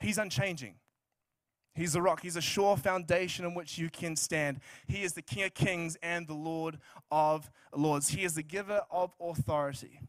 He's 0.00 0.18
unchanging. 0.18 0.74
He's 1.74 1.94
a 1.94 2.02
rock. 2.02 2.20
He's 2.20 2.36
a 2.36 2.40
sure 2.40 2.76
foundation 2.76 3.44
on 3.44 3.54
which 3.54 3.78
you 3.78 3.88
can 3.88 4.16
stand. 4.16 4.60
He 4.86 5.02
is 5.02 5.12
the 5.12 5.22
King 5.22 5.44
of 5.44 5.54
kings 5.54 5.96
and 6.02 6.26
the 6.26 6.34
Lord 6.34 6.78
of 7.10 7.50
lords. 7.74 8.08
He 8.08 8.24
is 8.24 8.34
the 8.34 8.42
giver 8.42 8.82
of 8.90 9.12
authority. 9.20 10.00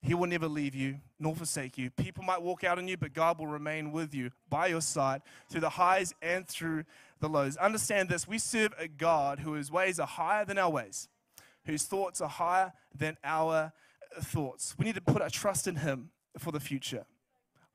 He 0.00 0.14
will 0.14 0.26
never 0.26 0.46
leave 0.46 0.74
you 0.74 1.00
nor 1.18 1.34
forsake 1.34 1.78
you. 1.78 1.90
People 1.90 2.24
might 2.24 2.42
walk 2.42 2.62
out 2.62 2.78
on 2.78 2.86
you, 2.86 2.96
but 2.96 3.14
God 3.14 3.38
will 3.38 3.46
remain 3.46 3.90
with 3.90 4.14
you 4.14 4.30
by 4.50 4.66
your 4.66 4.82
side 4.82 5.22
through 5.48 5.62
the 5.62 5.70
highs 5.70 6.14
and 6.20 6.46
through 6.46 6.84
the 7.24 7.28
lows. 7.30 7.56
Understand 7.56 8.10
this 8.10 8.28
we 8.28 8.38
serve 8.38 8.74
a 8.78 8.86
God 8.86 9.40
whose 9.40 9.70
ways 9.70 9.98
are 9.98 10.06
higher 10.06 10.44
than 10.44 10.58
our 10.58 10.70
ways, 10.70 11.08
whose 11.64 11.84
thoughts 11.84 12.20
are 12.20 12.28
higher 12.28 12.72
than 12.94 13.16
our 13.24 13.72
thoughts. 14.20 14.74
We 14.78 14.84
need 14.84 14.94
to 14.96 15.00
put 15.00 15.22
our 15.22 15.30
trust 15.30 15.66
in 15.66 15.76
Him 15.76 16.10
for 16.38 16.52
the 16.52 16.60
future. 16.60 17.06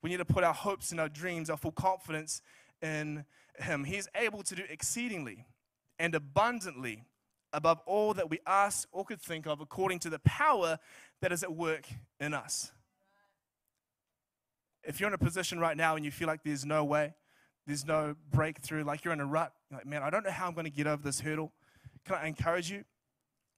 We 0.03 0.11
need 0.11 0.17
to 0.17 0.25
put 0.25 0.43
our 0.43 0.53
hopes 0.53 0.91
and 0.91 0.99
our 0.99 1.09
dreams, 1.09 1.49
our 1.49 1.57
full 1.57 1.71
confidence 1.71 2.43
in 2.81 3.25
Him. 3.57 3.85
He 3.85 3.97
is 3.97 4.07
able 4.13 4.43
to 4.43 4.55
do 4.55 4.63
exceedingly 4.69 5.45
and 5.97 6.13
abundantly 6.13 7.03
above 7.51 7.81
all 7.87 8.13
that 8.13 8.29
we 8.29 8.39
ask 8.45 8.87
or 8.91 9.03
could 9.03 9.19
think 9.19 9.47
of, 9.47 9.61
according 9.61 9.97
to 9.99 10.11
the 10.11 10.19
power 10.19 10.77
that 11.21 11.31
is 11.31 11.41
at 11.41 11.51
work 11.51 11.87
in 12.19 12.35
us. 12.35 12.71
If 14.83 14.99
you're 14.99 15.09
in 15.09 15.15
a 15.15 15.17
position 15.17 15.59
right 15.59 15.75
now 15.75 15.95
and 15.95 16.05
you 16.05 16.11
feel 16.11 16.27
like 16.27 16.43
there's 16.43 16.65
no 16.65 16.85
way, 16.85 17.15
there's 17.69 17.85
no 17.85 18.15
breakthrough, 18.31 18.83
like 18.83 19.05
you're 19.05 19.13
in 19.13 19.19
a 19.19 19.25
rut, 19.25 19.53
like, 19.71 19.85
man, 19.85 20.01
I 20.01 20.09
don't 20.09 20.23
know 20.23 20.31
how 20.31 20.47
I'm 20.47 20.53
going 20.55 20.65
to 20.65 20.71
get 20.71 20.87
over 20.87 21.03
this 21.03 21.19
hurdle, 21.19 21.53
can 22.03 22.15
I 22.15 22.27
encourage 22.27 22.71
you 22.71 22.83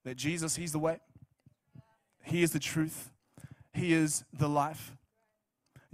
that 0.03 0.17
Jesus, 0.17 0.57
He's 0.57 0.73
the 0.73 0.79
way, 0.79 0.99
He 2.21 2.43
is 2.43 2.51
the 2.51 2.59
truth, 2.59 3.11
He 3.73 3.93
is 3.93 4.25
the 4.33 4.49
life. 4.49 4.97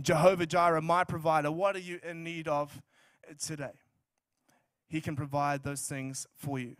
Jehovah 0.01 0.47
Jireh, 0.47 0.81
my 0.81 1.03
provider, 1.03 1.51
what 1.51 1.75
are 1.75 1.79
you 1.79 1.99
in 2.03 2.23
need 2.23 2.47
of 2.47 2.81
today? 3.39 3.73
He 4.87 4.99
can 4.99 5.15
provide 5.15 5.63
those 5.63 5.81
things 5.81 6.25
for 6.35 6.57
you. 6.57 6.75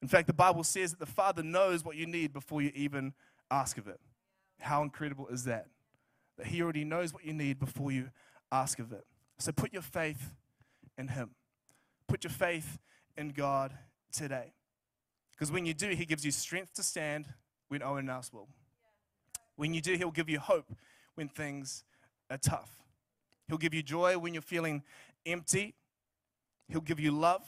In 0.00 0.08
fact, 0.08 0.26
the 0.26 0.32
Bible 0.32 0.64
says 0.64 0.92
that 0.92 1.00
the 1.00 1.06
Father 1.06 1.42
knows 1.42 1.84
what 1.84 1.96
you 1.96 2.06
need 2.06 2.32
before 2.32 2.62
you 2.62 2.72
even 2.74 3.12
ask 3.50 3.76
of 3.76 3.88
it. 3.88 4.00
How 4.60 4.82
incredible 4.82 5.28
is 5.28 5.44
that? 5.44 5.66
That 6.38 6.46
He 6.46 6.62
already 6.62 6.84
knows 6.84 7.12
what 7.12 7.26
you 7.26 7.34
need 7.34 7.58
before 7.58 7.92
you 7.92 8.08
ask 8.50 8.78
of 8.78 8.92
it. 8.92 9.04
So 9.38 9.52
put 9.52 9.74
your 9.74 9.82
faith 9.82 10.32
in 10.98 11.08
Him. 11.08 11.30
Put 12.08 12.24
your 12.24 12.30
faith 12.30 12.78
in 13.16 13.30
God 13.30 13.72
today. 14.12 14.52
Because 15.32 15.52
when 15.52 15.66
you 15.66 15.74
do, 15.74 15.88
He 15.90 16.04
gives 16.04 16.24
you 16.24 16.30
strength 16.30 16.74
to 16.74 16.82
stand 16.82 17.26
when 17.68 17.80
no 17.80 17.92
one 17.92 18.08
else 18.08 18.32
will. 18.32 18.48
When 19.56 19.74
you 19.74 19.80
do, 19.80 19.94
He'll 19.94 20.10
give 20.10 20.28
you 20.28 20.38
hope 20.38 20.72
when 21.14 21.28
things 21.28 21.84
are 22.30 22.38
tough. 22.38 22.70
He'll 23.48 23.58
give 23.58 23.74
you 23.74 23.82
joy 23.82 24.18
when 24.18 24.34
you're 24.34 24.42
feeling 24.42 24.82
empty. 25.24 25.74
He'll 26.68 26.80
give 26.80 26.98
you 26.98 27.12
love. 27.12 27.42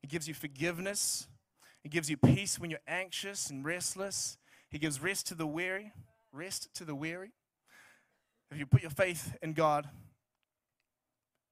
He 0.00 0.06
gives 0.06 0.28
you 0.28 0.34
forgiveness. 0.34 1.26
He 1.82 1.88
gives 1.88 2.08
you 2.08 2.16
peace 2.16 2.58
when 2.58 2.70
you're 2.70 2.80
anxious 2.86 3.50
and 3.50 3.64
restless. 3.64 4.38
He 4.70 4.78
gives 4.78 5.00
rest 5.00 5.26
to 5.28 5.34
the 5.34 5.46
weary. 5.46 5.92
Rest 6.32 6.68
to 6.74 6.84
the 6.84 6.94
weary. 6.94 7.32
If 8.50 8.58
you 8.58 8.66
put 8.66 8.82
your 8.82 8.90
faith 8.90 9.36
in 9.42 9.52
God, 9.52 9.88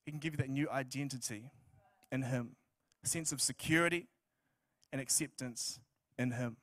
He 0.06 0.12
can 0.12 0.20
give 0.20 0.32
you 0.32 0.38
that 0.38 0.48
new 0.48 0.70
identity 0.70 1.50
in 2.10 2.22
Him, 2.22 2.56
a 3.04 3.08
sense 3.08 3.32
of 3.32 3.42
security 3.42 4.06
and 4.92 5.00
acceptance 5.00 5.80
in 6.16 6.30
Him. 6.30 6.56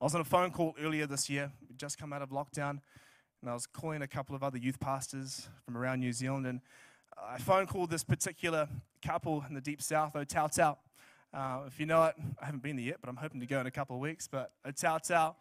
I 0.00 0.04
was 0.04 0.14
on 0.14 0.20
a 0.20 0.24
phone 0.24 0.52
call 0.52 0.74
earlier 0.80 1.06
this 1.06 1.28
year, 1.28 1.50
we 1.68 1.74
just 1.74 1.98
come 1.98 2.12
out 2.12 2.22
of 2.22 2.30
lockdown, 2.30 2.80
and 3.42 3.50
I 3.50 3.54
was 3.54 3.66
calling 3.66 4.02
a 4.02 4.06
couple 4.06 4.36
of 4.36 4.44
other 4.44 4.56
youth 4.56 4.78
pastors 4.78 5.48
from 5.64 5.76
around 5.76 5.98
New 5.98 6.12
Zealand, 6.12 6.46
and 6.46 6.60
I 7.20 7.38
phone 7.38 7.66
called 7.66 7.90
this 7.90 8.04
particular 8.04 8.68
couple 9.04 9.44
in 9.48 9.54
the 9.54 9.60
deep 9.60 9.82
south, 9.82 10.14
Otau 10.14 10.76
uh, 11.34 11.60
if 11.66 11.78
you 11.78 11.84
know 11.84 12.04
it, 12.04 12.14
I 12.40 12.46
haven't 12.46 12.62
been 12.62 12.76
there 12.76 12.86
yet, 12.86 12.98
but 13.00 13.10
I'm 13.10 13.16
hoping 13.16 13.40
to 13.40 13.46
go 13.46 13.60
in 13.60 13.66
a 13.66 13.70
couple 13.70 13.96
of 13.96 14.00
weeks. 14.00 14.26
But 14.26 14.52
Otau 14.66 15.34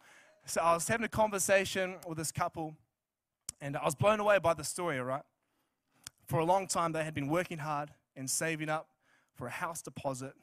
So 0.46 0.62
I 0.62 0.74
was 0.74 0.88
having 0.88 1.06
a 1.06 1.10
conversation 1.10 1.96
with 2.06 2.18
this 2.18 2.32
couple, 2.32 2.76
and 3.62 3.78
I 3.78 3.86
was 3.86 3.96
blown 3.96 4.20
away 4.20 4.40
by 4.40 4.54
the 4.54 4.64
story, 4.64 5.00
all 5.00 5.06
right? 5.06 5.24
For 6.28 6.40
a 6.40 6.46
long 6.46 6.68
time, 6.68 6.92
they 6.92 7.04
had 7.04 7.14
been 7.14 7.28
working 7.28 7.58
hard 7.58 7.90
and 8.16 8.30
saving 8.30 8.70
up 8.70 8.90
for 9.36 9.48
a 9.48 9.52
house 9.52 9.82
deposit 9.82 10.34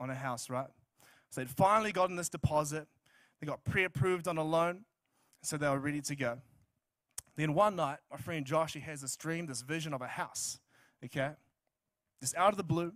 on 0.00 0.10
a 0.10 0.14
house, 0.14 0.48
right? 0.48 0.68
So 1.30 1.40
they'd 1.40 1.50
finally 1.50 1.92
gotten 1.92 2.16
this 2.16 2.28
deposit. 2.28 2.86
They 3.40 3.46
got 3.46 3.64
pre 3.64 3.84
approved 3.84 4.28
on 4.28 4.38
a 4.38 4.44
loan, 4.44 4.84
so 5.42 5.56
they 5.56 5.68
were 5.68 5.78
ready 5.78 6.00
to 6.00 6.16
go. 6.16 6.38
Then 7.36 7.54
one 7.54 7.76
night, 7.76 7.98
my 8.10 8.16
friend 8.16 8.46
Josh, 8.46 8.74
he 8.74 8.80
has 8.80 9.00
this 9.00 9.16
dream, 9.16 9.46
this 9.46 9.62
vision 9.62 9.92
of 9.92 10.00
a 10.00 10.06
house, 10.06 10.60
okay? 11.04 11.32
Just 12.20 12.36
out 12.36 12.50
of 12.50 12.56
the 12.56 12.64
blue 12.64 12.92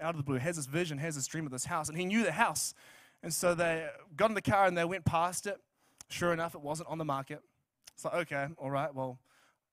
out 0.00 0.10
of 0.10 0.16
the 0.16 0.22
blue, 0.22 0.36
has 0.36 0.56
this 0.56 0.66
vision, 0.66 0.98
has 0.98 1.14
this 1.14 1.26
dream 1.26 1.46
of 1.46 1.52
this 1.52 1.64
house, 1.64 1.88
and 1.88 1.96
he 1.96 2.04
knew 2.04 2.22
the 2.22 2.32
house. 2.32 2.74
And 3.22 3.32
so 3.32 3.54
they 3.54 3.86
got 4.14 4.30
in 4.30 4.34
the 4.34 4.42
car 4.42 4.66
and 4.66 4.76
they 4.76 4.84
went 4.84 5.04
past 5.04 5.46
it. 5.46 5.58
Sure 6.08 6.32
enough, 6.32 6.54
it 6.54 6.60
wasn't 6.60 6.88
on 6.88 6.98
the 6.98 7.04
market. 7.04 7.40
It's 7.94 8.04
like, 8.04 8.14
okay, 8.14 8.48
all 8.58 8.70
right, 8.70 8.94
well, 8.94 9.18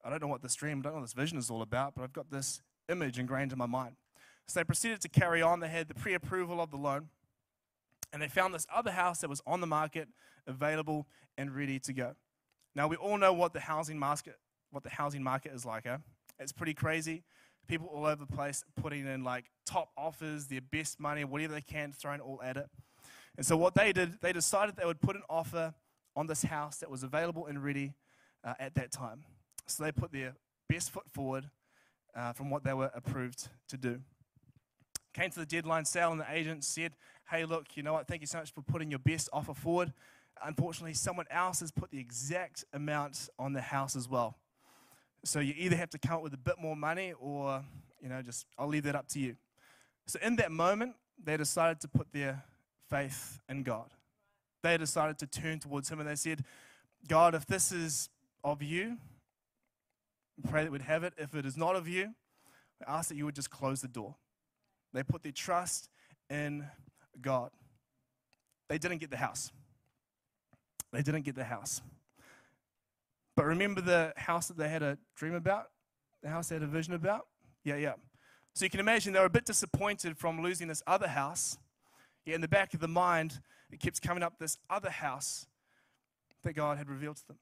I 0.04 0.10
don't 0.10 0.22
know 0.22 0.28
what 0.28 0.42
this 0.42 0.56
dream, 0.56 0.80
I 0.80 0.82
don't 0.82 0.94
know 0.94 1.00
what 1.00 1.06
this 1.06 1.14
vision 1.14 1.38
is 1.38 1.50
all 1.50 1.62
about, 1.62 1.96
but 1.96 2.04
I've 2.04 2.14
got 2.14 2.30
this 2.30 2.62
image 2.90 3.20
ingrained 3.20 3.52
in 3.52 3.58
my 3.58 3.66
mind. 3.66 3.96
So 4.48 4.60
they 4.60 4.64
proceeded 4.64 5.02
to 5.02 5.10
carry 5.10 5.42
on. 5.42 5.62
They 5.62 5.70
had 5.70 5.88
the 5.88 5.94
pre 5.94 6.14
approval 6.14 6.60
of 6.60 6.72
the 6.72 6.78
loan, 6.78 7.10
and 8.12 8.22
they 8.22 8.28
found 8.28 8.54
this 8.54 8.68
other 8.74 8.92
house 8.92 9.22
that 9.22 9.30
was 9.30 9.42
on 9.48 9.62
the 9.62 9.68
market, 9.68 10.10
available 10.46 11.08
and 11.38 11.56
ready 11.56 11.80
to 11.80 11.94
go. 11.94 12.16
Now, 12.76 12.88
we 12.88 12.98
all 12.98 13.18
know 13.18 13.32
what 13.32 13.54
the 13.54 13.62
housing 13.62 13.98
market, 13.98 14.36
what 14.72 14.84
the 14.84 14.90
housing 14.90 15.24
market 15.24 15.54
is 15.54 15.66
like, 15.66 15.86
eh? 15.86 15.98
It's 16.40 16.52
pretty 16.52 16.74
crazy 16.74 17.24
people 17.68 17.88
all 17.88 18.06
over 18.06 18.26
the 18.26 18.36
place 18.36 18.64
putting 18.76 19.08
in 19.08 19.24
like 19.24 19.46
top 19.66 19.90
offers, 19.98 20.48
their 20.48 20.62
best 20.62 21.00
money, 21.00 21.24
whatever 21.24 21.54
they 21.54 21.62
can, 21.62 21.92
throwing 21.92 22.20
all 22.20 22.42
at 22.44 22.58
it. 22.58 22.68
And 23.38 23.46
so 23.46 23.58
what 23.58 23.76
they 23.76 23.94
did, 23.94 24.20
they 24.22 24.34
decided 24.34 24.76
they 24.76 24.86
would 24.86 25.02
put 25.02 25.16
an 25.16 25.24
offer 25.30 25.74
on 26.16 26.28
this 26.28 26.44
house 26.44 26.78
that 26.78 26.90
was 26.90 27.04
available 27.04 27.48
and 27.48 27.64
ready 27.64 27.94
uh, 28.44 28.54
at 28.60 28.76
that 28.76 28.92
time. 28.92 29.24
So 29.66 29.84
they 29.84 29.92
put 29.92 30.12
their 30.12 30.36
best 30.70 30.92
foot 30.92 31.04
forward 31.12 31.50
uh, 32.16 32.34
from 32.34 32.50
what 32.50 32.64
they 32.64 32.74
were 32.74 32.92
approved 32.94 33.48
to 33.70 33.78
do. 33.78 34.00
Came 35.14 35.30
to 35.30 35.40
the 35.40 35.46
deadline 35.46 35.86
sale, 35.86 36.12
and 36.12 36.20
the 36.20 36.32
agent 36.32 36.64
said, 36.64 36.94
Hey, 37.30 37.46
look, 37.46 37.76
you 37.76 37.84
know 37.84 37.94
what? 37.94 38.08
Thank 38.08 38.22
you 38.22 38.28
so 38.28 38.40
much 38.40 38.54
for 38.54 38.62
putting 38.62 38.90
your 38.90 39.00
best 39.00 39.30
offer 39.32 39.54
forward. 39.54 39.94
Unfortunately, 40.44 40.94
someone 40.94 41.26
else 41.32 41.62
has 41.62 41.72
put 41.72 41.92
the 41.92 42.00
exact 42.00 42.66
amount 42.74 43.30
on 43.40 43.54
the 43.54 43.62
house 43.62 43.96
as 43.96 44.10
well. 44.10 44.38
So 45.24 45.40
you 45.40 45.54
either 45.58 45.78
have 45.78 45.90
to 45.92 45.98
come 45.98 46.18
up 46.18 46.24
with 46.24 46.34
a 46.34 46.38
bit 46.38 46.56
more 46.60 46.76
money 46.76 47.14
or, 47.20 47.64
you 48.02 48.10
know, 48.10 48.22
just 48.22 48.46
I'll 48.58 48.68
leave 48.68 48.84
that 48.84 48.96
up 48.96 49.08
to 49.10 49.20
you. 49.20 49.36
So 50.06 50.20
in 50.22 50.36
that 50.38 50.52
moment, 50.52 50.96
they 51.24 51.38
decided 51.38 51.80
to 51.82 51.88
put 51.88 52.12
their 52.12 52.44
faith 52.90 53.40
in 53.48 53.64
God. 53.64 53.90
They 54.64 54.78
decided 54.78 55.18
to 55.20 55.28
turn 55.28 55.60
towards 55.60 55.90
Him 55.90 56.00
and 56.00 56.10
they 56.10 56.16
said, 56.16 56.44
God, 57.08 57.36
if 57.36 57.46
this 57.46 57.72
is 57.72 58.10
of 58.44 58.62
you, 58.62 58.98
pray 60.42 60.64
that 60.64 60.72
we'd 60.72 60.82
have 60.82 61.04
it. 61.04 61.14
If 61.18 61.36
it 61.36 61.46
is 61.46 61.58
not 61.58 61.76
of 61.76 61.88
you, 61.88 62.14
I 62.86 62.98
ask 62.98 63.10
that 63.10 63.16
you 63.16 63.26
would 63.26 63.36
just 63.36 63.50
close 63.50 63.82
the 63.82 63.88
door. 63.88 64.16
They 64.94 65.04
put 65.04 65.24
their 65.24 65.32
trust 65.32 65.90
in 66.30 66.68
God. 67.22 67.52
They 68.70 68.78
didn't 68.78 69.00
get 69.00 69.10
the 69.10 69.18
house. 69.18 69.52
They 70.92 71.02
didn't 71.02 71.24
get 71.24 71.36
the 71.36 71.44
house. 71.44 71.82
But 73.36 73.46
remember 73.46 73.82
the 73.82 74.14
house 74.16 74.48
that 74.48 74.58
they 74.58 74.70
had 74.70 74.84
a 74.84 74.98
dream 75.16 75.34
about? 75.34 75.70
The 76.22 76.30
house 76.30 76.50
they 76.50 76.56
had 76.56 76.64
a 76.64 76.68
vision 76.68 76.94
about? 76.94 77.28
Yeah, 77.64 77.78
yeah. 77.78 77.94
So 78.54 78.66
you 78.66 78.70
can 78.70 78.80
imagine 78.80 79.14
they 79.14 79.20
were 79.20 79.26
a 79.26 79.30
bit 79.30 79.46
disappointed 79.46 80.18
from 80.18 80.42
losing 80.44 80.68
this 80.68 80.84
other 80.86 81.08
house. 81.08 81.58
Yet 82.26 82.36
in 82.36 82.42
the 82.42 82.48
back 82.48 82.74
of 82.74 82.80
the 82.80 82.88
mind, 82.88 83.42
it 83.72 83.80
keeps 83.80 84.00
coming 84.00 84.22
up 84.22 84.38
this 84.38 84.58
other 84.70 84.92
house 84.92 85.48
that 86.44 86.54
God 86.54 86.78
had 86.78 86.90
revealed 86.90 87.18
to 87.18 87.28
them. 87.28 87.38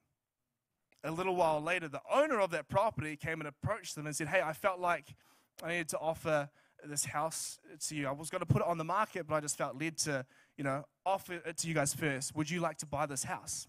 A 1.04 1.12
little 1.12 1.36
while 1.36 1.62
later, 1.62 1.88
the 1.88 2.02
owner 2.12 2.40
of 2.40 2.52
that 2.52 2.68
property 2.68 3.16
came 3.16 3.42
and 3.42 3.48
approached 3.48 3.96
them 3.96 4.06
and 4.06 4.16
said, 4.16 4.28
Hey, 4.28 4.42
I 4.42 4.54
felt 4.54 4.80
like 4.80 5.16
I 5.64 5.70
needed 5.70 5.90
to 5.90 6.00
offer 6.00 6.50
this 6.86 7.06
house 7.06 7.60
to 7.88 7.96
you. 7.96 8.08
I 8.08 8.12
was 8.12 8.30
going 8.30 8.40
to 8.40 8.46
put 8.46 8.62
it 8.62 8.68
on 8.68 8.78
the 8.78 8.84
market, 8.84 9.28
but 9.28 9.36
I 9.36 9.40
just 9.40 9.58
felt 9.58 9.80
led 9.80 9.98
to, 10.00 10.26
you 10.58 10.64
know, 10.64 10.86
offer 11.06 11.34
it 11.34 11.58
to 11.58 11.68
you 11.68 11.74
guys 11.74 11.94
first. 11.94 12.36
Would 12.36 12.50
you 12.50 12.60
like 12.60 12.78
to 12.80 12.86
buy 12.86 13.06
this 13.06 13.24
house? 13.24 13.68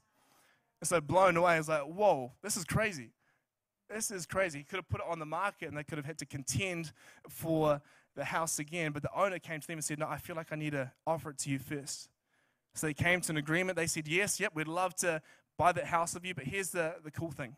And 0.80 0.88
so 0.88 1.00
blown 1.00 1.36
away, 1.36 1.54
I 1.54 1.58
was 1.58 1.68
like, 1.68 1.82
whoa, 1.82 2.32
this 2.42 2.56
is 2.56 2.64
crazy. 2.64 3.10
This 3.88 4.10
is 4.10 4.26
crazy. 4.26 4.58
He 4.58 4.64
could 4.64 4.76
have 4.76 4.88
put 4.88 5.00
it 5.00 5.06
on 5.08 5.18
the 5.18 5.26
market 5.26 5.68
and 5.68 5.76
they 5.76 5.84
could 5.84 5.98
have 5.98 6.06
had 6.06 6.18
to 6.18 6.26
contend 6.26 6.92
for 7.28 7.80
the 8.16 8.24
house 8.24 8.58
again. 8.58 8.92
But 8.92 9.02
the 9.02 9.10
owner 9.14 9.38
came 9.38 9.60
to 9.60 9.66
them 9.66 9.78
and 9.78 9.84
said, 9.84 9.98
No, 9.98 10.08
I 10.08 10.16
feel 10.16 10.36
like 10.36 10.48
I 10.50 10.56
need 10.56 10.72
to 10.72 10.90
offer 11.06 11.30
it 11.30 11.38
to 11.38 11.50
you 11.50 11.58
first. 11.58 12.08
So 12.74 12.86
they 12.86 12.94
came 12.94 13.20
to 13.20 13.32
an 13.32 13.36
agreement. 13.36 13.76
They 13.76 13.86
said, 13.86 14.08
Yes, 14.08 14.40
yep, 14.40 14.52
we'd 14.54 14.66
love 14.66 14.94
to 14.96 15.20
buy 15.58 15.72
that 15.72 15.86
house 15.86 16.14
of 16.14 16.24
you. 16.24 16.34
But 16.34 16.44
here's 16.44 16.70
the, 16.70 16.96
the 17.04 17.10
cool 17.10 17.30
thing 17.30 17.56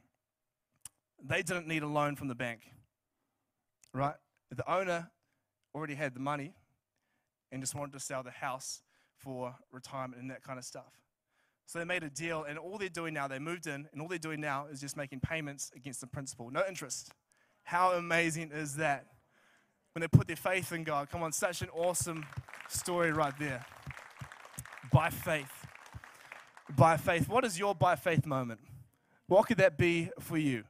they 1.23 1.43
didn't 1.43 1.67
need 1.67 1.83
a 1.83 1.87
loan 1.89 2.17
from 2.17 2.29
the 2.29 2.35
bank, 2.35 2.61
right? 3.93 4.17
The 4.51 4.71
owner 4.71 5.11
already 5.75 5.95
had 5.95 6.15
the 6.15 6.21
money 6.21 6.55
and 7.51 7.63
just 7.63 7.75
wanted 7.75 7.93
to 7.93 8.01
sell 8.01 8.23
the 8.23 8.31
house 8.31 8.83
for 9.17 9.55
retirement 9.73 10.21
and 10.21 10.31
that 10.31 10.43
kind 10.43 10.59
of 10.59 10.65
stuff. 10.65 11.01
So 11.67 11.79
they 11.79 11.85
made 11.87 12.03
a 12.03 12.11
deal, 12.11 12.45
and 12.45 12.59
all 12.59 12.77
they're 12.77 12.91
doing 12.91 13.15
now, 13.15 13.27
they 13.27 13.39
moved 13.39 13.67
in, 13.67 13.89
and 13.91 14.03
all 14.03 14.09
they're 14.09 14.19
doing 14.19 14.41
now 14.41 14.67
is 14.71 14.81
just 14.81 14.99
making 14.99 15.21
payments 15.21 15.73
against 15.75 16.01
the 16.03 16.07
principal. 16.07 16.51
No 16.51 16.63
interest. 16.69 17.11
How 17.63 17.93
amazing 17.93 18.51
is 18.53 18.77
that? 18.77 19.07
When 19.93 20.03
they 20.03 20.09
put 20.09 20.27
their 20.27 20.37
faith 20.37 20.73
in 20.73 20.85
God. 20.85 21.09
Come 21.09 21.23
on, 21.23 21.33
such 21.33 21.63
an 21.63 21.71
awesome 21.71 22.27
story 22.69 23.13
right 23.13 23.33
there. 23.39 23.65
By 24.93 25.09
faith. 25.09 25.64
By 26.77 26.97
faith. 26.97 27.29
What 27.29 27.45
is 27.45 27.59
your 27.59 27.75
by 27.75 27.97
faith 27.97 28.27
moment? 28.27 28.61
What 29.27 29.47
could 29.47 29.59
that 29.59 29.77
be 29.79 30.11
for 30.21 30.37
you? 30.37 30.65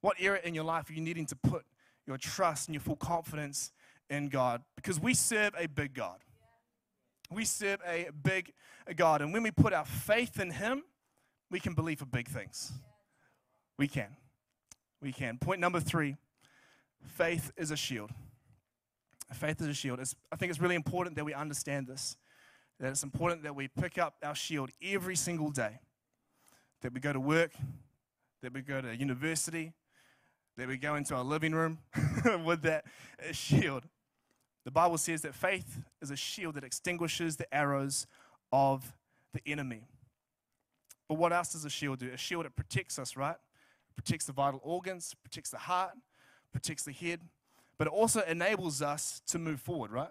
What 0.00 0.16
area 0.18 0.40
in 0.44 0.54
your 0.54 0.64
life 0.64 0.88
are 0.88 0.92
you 0.92 1.00
needing 1.00 1.26
to 1.26 1.36
put 1.36 1.64
your 2.06 2.16
trust 2.16 2.68
and 2.68 2.74
your 2.74 2.80
full 2.80 2.96
confidence 2.96 3.72
in 4.08 4.28
God? 4.28 4.62
Because 4.76 4.98
we 4.98 5.14
serve 5.14 5.52
a 5.58 5.66
big 5.66 5.94
God. 5.94 6.18
We 7.30 7.44
serve 7.44 7.80
a 7.86 8.08
big 8.22 8.52
God. 8.96 9.22
And 9.22 9.32
when 9.32 9.42
we 9.42 9.50
put 9.50 9.72
our 9.72 9.84
faith 9.84 10.40
in 10.40 10.50
Him, 10.50 10.82
we 11.50 11.60
can 11.60 11.74
believe 11.74 11.98
for 11.98 12.06
big 12.06 12.28
things. 12.28 12.72
We 13.78 13.88
can. 13.88 14.16
We 15.00 15.12
can. 15.12 15.38
Point 15.38 15.60
number 15.60 15.80
three 15.80 16.16
faith 17.04 17.50
is 17.56 17.70
a 17.70 17.76
shield. 17.76 18.10
Faith 19.32 19.60
is 19.60 19.68
a 19.68 19.74
shield. 19.74 20.00
It's, 20.00 20.14
I 20.32 20.36
think 20.36 20.50
it's 20.50 20.60
really 20.60 20.74
important 20.74 21.16
that 21.16 21.24
we 21.24 21.34
understand 21.34 21.86
this. 21.86 22.16
That 22.80 22.88
it's 22.88 23.02
important 23.02 23.42
that 23.42 23.54
we 23.54 23.68
pick 23.68 23.98
up 23.98 24.16
our 24.22 24.34
shield 24.34 24.70
every 24.82 25.14
single 25.14 25.50
day. 25.50 25.78
That 26.80 26.94
we 26.94 27.00
go 27.00 27.12
to 27.12 27.20
work, 27.20 27.52
that 28.42 28.54
we 28.54 28.62
go 28.62 28.80
to 28.80 28.96
university, 28.96 29.74
that 30.56 30.66
we 30.66 30.78
go 30.78 30.94
into 30.94 31.14
our 31.14 31.22
living 31.22 31.52
room 31.52 31.78
with 32.44 32.62
that 32.62 32.86
shield. 33.32 33.84
The 34.64 34.70
Bible 34.70 34.96
says 34.96 35.20
that 35.22 35.34
faith 35.34 35.78
is 36.00 36.10
a 36.10 36.16
shield 36.16 36.54
that 36.54 36.64
extinguishes 36.64 37.36
the 37.36 37.52
arrows 37.54 38.06
of 38.50 38.94
the 39.34 39.40
enemy. 39.46 39.82
But 41.06 41.18
what 41.18 41.34
else 41.34 41.52
does 41.52 41.66
a 41.66 41.70
shield 41.70 41.98
do? 41.98 42.10
A 42.12 42.16
shield, 42.16 42.46
it 42.46 42.56
protects 42.56 42.98
us, 42.98 43.14
right? 43.14 43.36
It 43.36 43.96
protects 43.96 44.24
the 44.24 44.32
vital 44.32 44.60
organs, 44.62 45.14
protects 45.22 45.50
the 45.50 45.58
heart, 45.58 45.92
protects 46.52 46.84
the 46.84 46.92
head, 46.92 47.20
but 47.76 47.86
it 47.86 47.92
also 47.92 48.22
enables 48.22 48.80
us 48.80 49.20
to 49.26 49.38
move 49.38 49.60
forward, 49.60 49.90
right? 49.90 50.10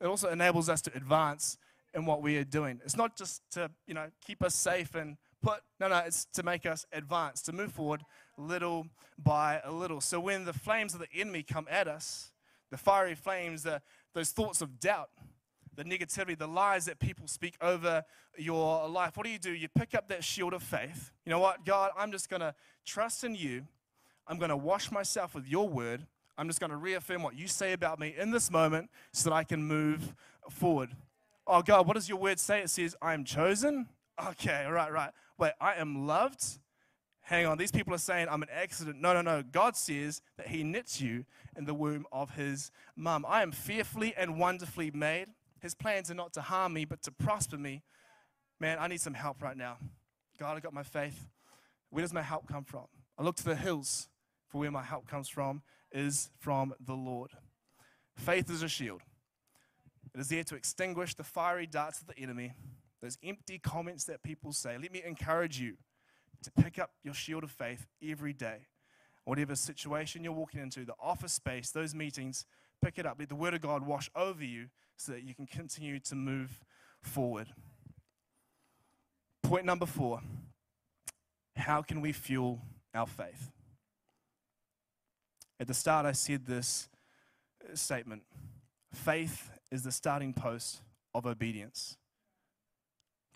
It 0.00 0.06
also 0.06 0.28
enables 0.30 0.68
us 0.68 0.82
to 0.82 0.96
advance 0.96 1.58
in 1.96 2.04
what 2.04 2.22
we 2.22 2.36
are 2.36 2.44
doing. 2.44 2.80
It's 2.84 2.96
not 2.96 3.16
just 3.16 3.42
to, 3.52 3.70
you 3.86 3.94
know, 3.94 4.08
keep 4.24 4.44
us 4.44 4.54
safe 4.54 4.94
and 4.94 5.16
put, 5.42 5.60
no, 5.80 5.88
no, 5.88 5.96
it's 5.98 6.26
to 6.34 6.42
make 6.42 6.66
us 6.66 6.84
advance, 6.92 7.40
to 7.42 7.52
move 7.52 7.72
forward 7.72 8.02
little 8.36 8.86
by 9.18 9.60
a 9.64 9.72
little. 9.72 10.02
So 10.02 10.20
when 10.20 10.44
the 10.44 10.52
flames 10.52 10.92
of 10.92 11.00
the 11.00 11.08
enemy 11.14 11.42
come 11.42 11.66
at 11.70 11.88
us, 11.88 12.32
the 12.70 12.76
fiery 12.76 13.14
flames, 13.14 13.62
the, 13.62 13.80
those 14.12 14.30
thoughts 14.30 14.60
of 14.60 14.78
doubt, 14.78 15.08
the 15.74 15.84
negativity, 15.84 16.36
the 16.38 16.46
lies 16.46 16.84
that 16.84 16.98
people 16.98 17.26
speak 17.26 17.56
over 17.62 18.04
your 18.36 18.86
life. 18.88 19.16
What 19.16 19.24
do 19.24 19.32
you 19.32 19.38
do? 19.38 19.52
You 19.52 19.68
pick 19.68 19.94
up 19.94 20.08
that 20.08 20.22
shield 20.22 20.52
of 20.52 20.62
faith. 20.62 21.12
You 21.24 21.30
know 21.30 21.38
what, 21.38 21.64
God, 21.64 21.92
I'm 21.96 22.12
just 22.12 22.28
going 22.28 22.40
to 22.40 22.54
trust 22.84 23.24
in 23.24 23.34
you. 23.34 23.66
I'm 24.26 24.38
going 24.38 24.50
to 24.50 24.56
wash 24.56 24.90
myself 24.90 25.34
with 25.34 25.46
your 25.46 25.68
word. 25.68 26.06
I'm 26.36 26.46
just 26.46 26.60
going 26.60 26.70
to 26.70 26.76
reaffirm 26.76 27.22
what 27.22 27.38
you 27.38 27.48
say 27.48 27.72
about 27.72 27.98
me 27.98 28.14
in 28.18 28.30
this 28.30 28.50
moment 28.50 28.90
so 29.12 29.30
that 29.30 29.36
I 29.36 29.44
can 29.44 29.62
move 29.62 30.14
forward. 30.50 30.90
Oh, 31.46 31.62
God, 31.62 31.86
what 31.86 31.94
does 31.94 32.08
your 32.08 32.18
word 32.18 32.40
say? 32.40 32.60
It 32.60 32.70
says, 32.70 32.96
I 33.00 33.14
am 33.14 33.24
chosen. 33.24 33.88
Okay, 34.30 34.64
all 34.66 34.72
right, 34.72 34.92
right. 34.92 35.10
Wait, 35.38 35.52
I 35.60 35.74
am 35.74 36.06
loved 36.06 36.58
hang 37.26 37.44
on, 37.44 37.58
these 37.58 37.72
people 37.72 37.92
are 37.92 37.98
saying 37.98 38.28
I'm 38.30 38.42
an 38.42 38.48
accident. 38.52 39.00
No, 39.00 39.12
no, 39.12 39.20
no. 39.20 39.42
God 39.42 39.76
says 39.76 40.22
that 40.38 40.46
He 40.46 40.62
knits 40.62 41.00
you 41.00 41.24
in 41.56 41.64
the 41.64 41.74
womb 41.74 42.06
of 42.10 42.30
His 42.30 42.70
mum. 42.96 43.26
I 43.28 43.42
am 43.42 43.52
fearfully 43.52 44.14
and 44.16 44.38
wonderfully 44.38 44.90
made. 44.92 45.26
His 45.60 45.74
plans 45.74 46.10
are 46.10 46.14
not 46.14 46.32
to 46.34 46.40
harm 46.40 46.72
me, 46.72 46.84
but 46.84 47.02
to 47.02 47.10
prosper 47.10 47.58
me. 47.58 47.82
Man, 48.60 48.78
I 48.80 48.86
need 48.86 49.00
some 49.00 49.14
help 49.14 49.42
right 49.42 49.56
now. 49.56 49.76
God, 50.38 50.56
I 50.56 50.60
got 50.60 50.72
my 50.72 50.84
faith. 50.84 51.28
Where 51.90 52.02
does 52.02 52.12
my 52.12 52.22
help 52.22 52.46
come 52.46 52.64
from? 52.64 52.86
I 53.18 53.22
look 53.22 53.36
to 53.36 53.44
the 53.44 53.56
hills 53.56 54.08
for 54.48 54.58
where 54.58 54.70
my 54.70 54.82
help 54.82 55.08
comes 55.08 55.28
from, 55.28 55.62
is 55.92 56.30
from 56.38 56.74
the 56.78 56.94
Lord. 56.94 57.30
Faith 58.16 58.50
is 58.50 58.62
a 58.62 58.68
shield. 58.68 59.02
It 60.16 60.20
is 60.20 60.28
there 60.28 60.44
to 60.44 60.54
extinguish 60.54 61.14
the 61.14 61.22
fiery 61.22 61.66
darts 61.66 62.00
of 62.00 62.06
the 62.06 62.18
enemy, 62.18 62.54
those 63.02 63.18
empty 63.22 63.58
comments 63.58 64.04
that 64.04 64.22
people 64.22 64.50
say. 64.50 64.78
Let 64.80 64.90
me 64.90 65.02
encourage 65.04 65.60
you 65.60 65.74
to 66.42 66.50
pick 66.50 66.78
up 66.78 66.92
your 67.04 67.12
shield 67.12 67.44
of 67.44 67.50
faith 67.50 67.86
every 68.02 68.32
day. 68.32 68.66
Whatever 69.24 69.54
situation 69.54 70.24
you're 70.24 70.32
walking 70.32 70.62
into, 70.62 70.86
the 70.86 70.94
office 70.98 71.34
space, 71.34 71.70
those 71.70 71.94
meetings, 71.94 72.46
pick 72.82 72.98
it 72.98 73.04
up. 73.04 73.16
Let 73.18 73.28
the 73.28 73.34
Word 73.34 73.52
of 73.52 73.60
God 73.60 73.84
wash 73.84 74.10
over 74.16 74.42
you 74.42 74.68
so 74.96 75.12
that 75.12 75.22
you 75.22 75.34
can 75.34 75.46
continue 75.46 76.00
to 76.00 76.14
move 76.14 76.62
forward. 77.02 77.48
Point 79.42 79.66
number 79.66 79.86
four 79.86 80.20
how 81.56 81.82
can 81.82 82.00
we 82.00 82.12
fuel 82.12 82.62
our 82.94 83.06
faith? 83.06 83.50
At 85.60 85.66
the 85.66 85.74
start, 85.74 86.06
I 86.06 86.12
said 86.12 86.46
this 86.46 86.88
statement 87.74 88.22
faith 88.94 89.50
is 89.76 89.82
the 89.82 89.92
starting 89.92 90.32
post 90.32 90.82
of 91.14 91.26
obedience. 91.26 91.96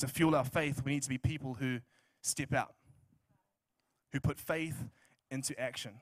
To 0.01 0.09
fuel 0.09 0.35
our 0.35 0.45
faith, 0.45 0.83
we 0.85 0.93
need 0.93 1.03
to 1.05 1.09
be 1.09 1.19
people 1.19 1.55
who 1.55 1.79
step 2.23 2.53
out 2.53 2.75
who 4.13 4.21
put 4.21 4.39
faith 4.39 4.89
into 5.31 5.59
action. 5.59 5.93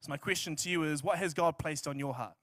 So, 0.00 0.10
my 0.10 0.16
question 0.16 0.56
to 0.56 0.68
you 0.68 0.84
is 0.84 1.02
what 1.02 1.18
has 1.18 1.34
God 1.34 1.58
placed 1.58 1.86
on 1.86 1.98
your 1.98 2.14
heart? 2.14 2.34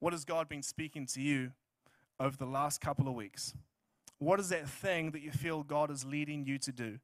What 0.00 0.12
has 0.12 0.24
God 0.24 0.48
been 0.48 0.62
speaking 0.62 1.06
to 1.06 1.20
you 1.20 1.52
over 2.18 2.36
the 2.36 2.46
last 2.46 2.80
couple 2.80 3.08
of 3.08 3.14
weeks? 3.14 3.54
What 4.18 4.40
is 4.40 4.48
that 4.50 4.68
thing 4.68 5.10
that 5.12 5.22
you 5.22 5.32
feel 5.32 5.62
God 5.62 5.90
is 5.90 6.04
leading 6.04 6.46
you 6.46 6.58
to 6.58 6.72
do? 6.72 6.98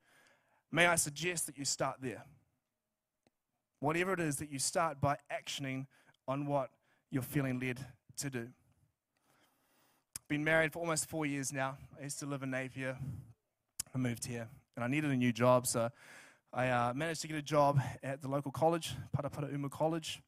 May 0.70 0.86
I 0.86 0.96
suggest 0.96 1.46
that 1.46 1.58
you 1.58 1.64
start 1.64 1.96
there? 2.00 2.24
Whatever 3.80 4.12
it 4.12 4.20
is, 4.20 4.36
that 4.36 4.50
you 4.50 4.58
start 4.58 5.00
by 5.00 5.16
actioning 5.32 5.86
on 6.26 6.46
what 6.46 6.70
you're 7.10 7.22
feeling 7.22 7.58
led 7.58 7.78
to 8.18 8.30
do. 8.30 8.48
Been 10.28 10.44
married 10.44 10.72
for 10.72 10.80
almost 10.80 11.08
four 11.08 11.24
years 11.24 11.52
now. 11.52 11.78
I 11.98 12.04
used 12.04 12.18
to 12.18 12.26
live 12.26 12.42
in 12.42 12.50
Napier. 12.50 12.98
I 13.94 13.98
moved 13.98 14.26
here 14.26 14.48
and 14.76 14.84
I 14.84 14.88
needed 14.88 15.10
a 15.10 15.16
new 15.16 15.32
job. 15.32 15.66
So 15.66 15.90
I 16.52 16.68
uh, 16.68 16.92
managed 16.94 17.22
to 17.22 17.28
get 17.28 17.36
a 17.36 17.42
job 17.42 17.80
at 18.02 18.20
the 18.20 18.28
local 18.28 18.52
college, 18.52 18.94
Paraparaumu 19.16 19.70
College, 19.70 20.20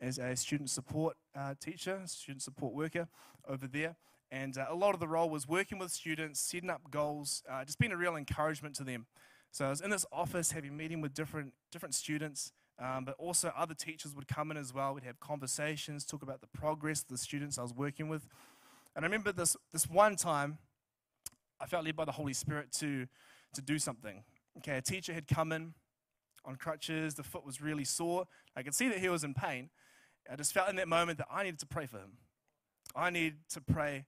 as 0.00 0.18
a 0.18 0.36
student 0.36 0.70
support 0.70 1.16
uh, 1.36 1.54
teacher, 1.60 2.00
student 2.06 2.42
support 2.42 2.72
worker 2.72 3.08
over 3.48 3.66
there. 3.66 3.96
And 4.30 4.56
uh, 4.56 4.66
a 4.68 4.74
lot 4.74 4.94
of 4.94 5.00
the 5.00 5.08
role 5.08 5.28
was 5.28 5.48
working 5.48 5.78
with 5.78 5.90
students, 5.90 6.38
setting 6.40 6.70
up 6.70 6.82
goals, 6.90 7.42
uh, 7.50 7.64
just 7.64 7.78
being 7.78 7.92
a 7.92 7.96
real 7.96 8.14
encouragement 8.14 8.76
to 8.76 8.84
them. 8.84 9.06
So 9.50 9.66
I 9.66 9.70
was 9.70 9.80
in 9.80 9.90
this 9.90 10.06
office 10.12 10.52
having 10.52 10.76
meeting 10.76 11.00
with 11.00 11.14
different, 11.14 11.52
different 11.72 11.94
students, 11.94 12.52
um, 12.78 13.04
but 13.04 13.14
also 13.18 13.52
other 13.56 13.74
teachers 13.74 14.14
would 14.14 14.28
come 14.28 14.50
in 14.50 14.56
as 14.56 14.72
well. 14.72 14.94
We'd 14.94 15.04
have 15.04 15.20
conversations, 15.20 16.04
talk 16.04 16.22
about 16.22 16.40
the 16.40 16.46
progress 16.46 17.02
of 17.02 17.08
the 17.08 17.18
students 17.18 17.58
I 17.58 17.62
was 17.62 17.74
working 17.74 18.08
with. 18.08 18.28
And 18.94 19.04
I 19.04 19.06
remember 19.06 19.32
this, 19.32 19.56
this 19.72 19.88
one 19.88 20.16
time, 20.16 20.58
I 21.60 21.66
felt 21.66 21.84
led 21.84 21.96
by 21.96 22.04
the 22.04 22.12
Holy 22.12 22.32
Spirit 22.32 22.70
to 22.78 23.06
to 23.54 23.62
do 23.62 23.78
something. 23.78 24.22
Okay, 24.58 24.76
a 24.76 24.82
teacher 24.82 25.12
had 25.12 25.26
come 25.26 25.52
in 25.52 25.74
on 26.44 26.56
crutches, 26.56 27.14
the 27.14 27.22
foot 27.22 27.44
was 27.44 27.60
really 27.60 27.84
sore. 27.84 28.26
I 28.56 28.62
could 28.62 28.74
see 28.74 28.88
that 28.88 28.98
he 28.98 29.08
was 29.08 29.24
in 29.24 29.34
pain. 29.34 29.70
I 30.30 30.36
just 30.36 30.52
felt 30.52 30.68
in 30.68 30.76
that 30.76 30.88
moment 30.88 31.18
that 31.18 31.28
I 31.30 31.44
needed 31.44 31.60
to 31.60 31.66
pray 31.66 31.86
for 31.86 31.98
him. 31.98 32.18
I 32.94 33.10
need 33.10 33.36
to 33.50 33.60
pray 33.60 34.04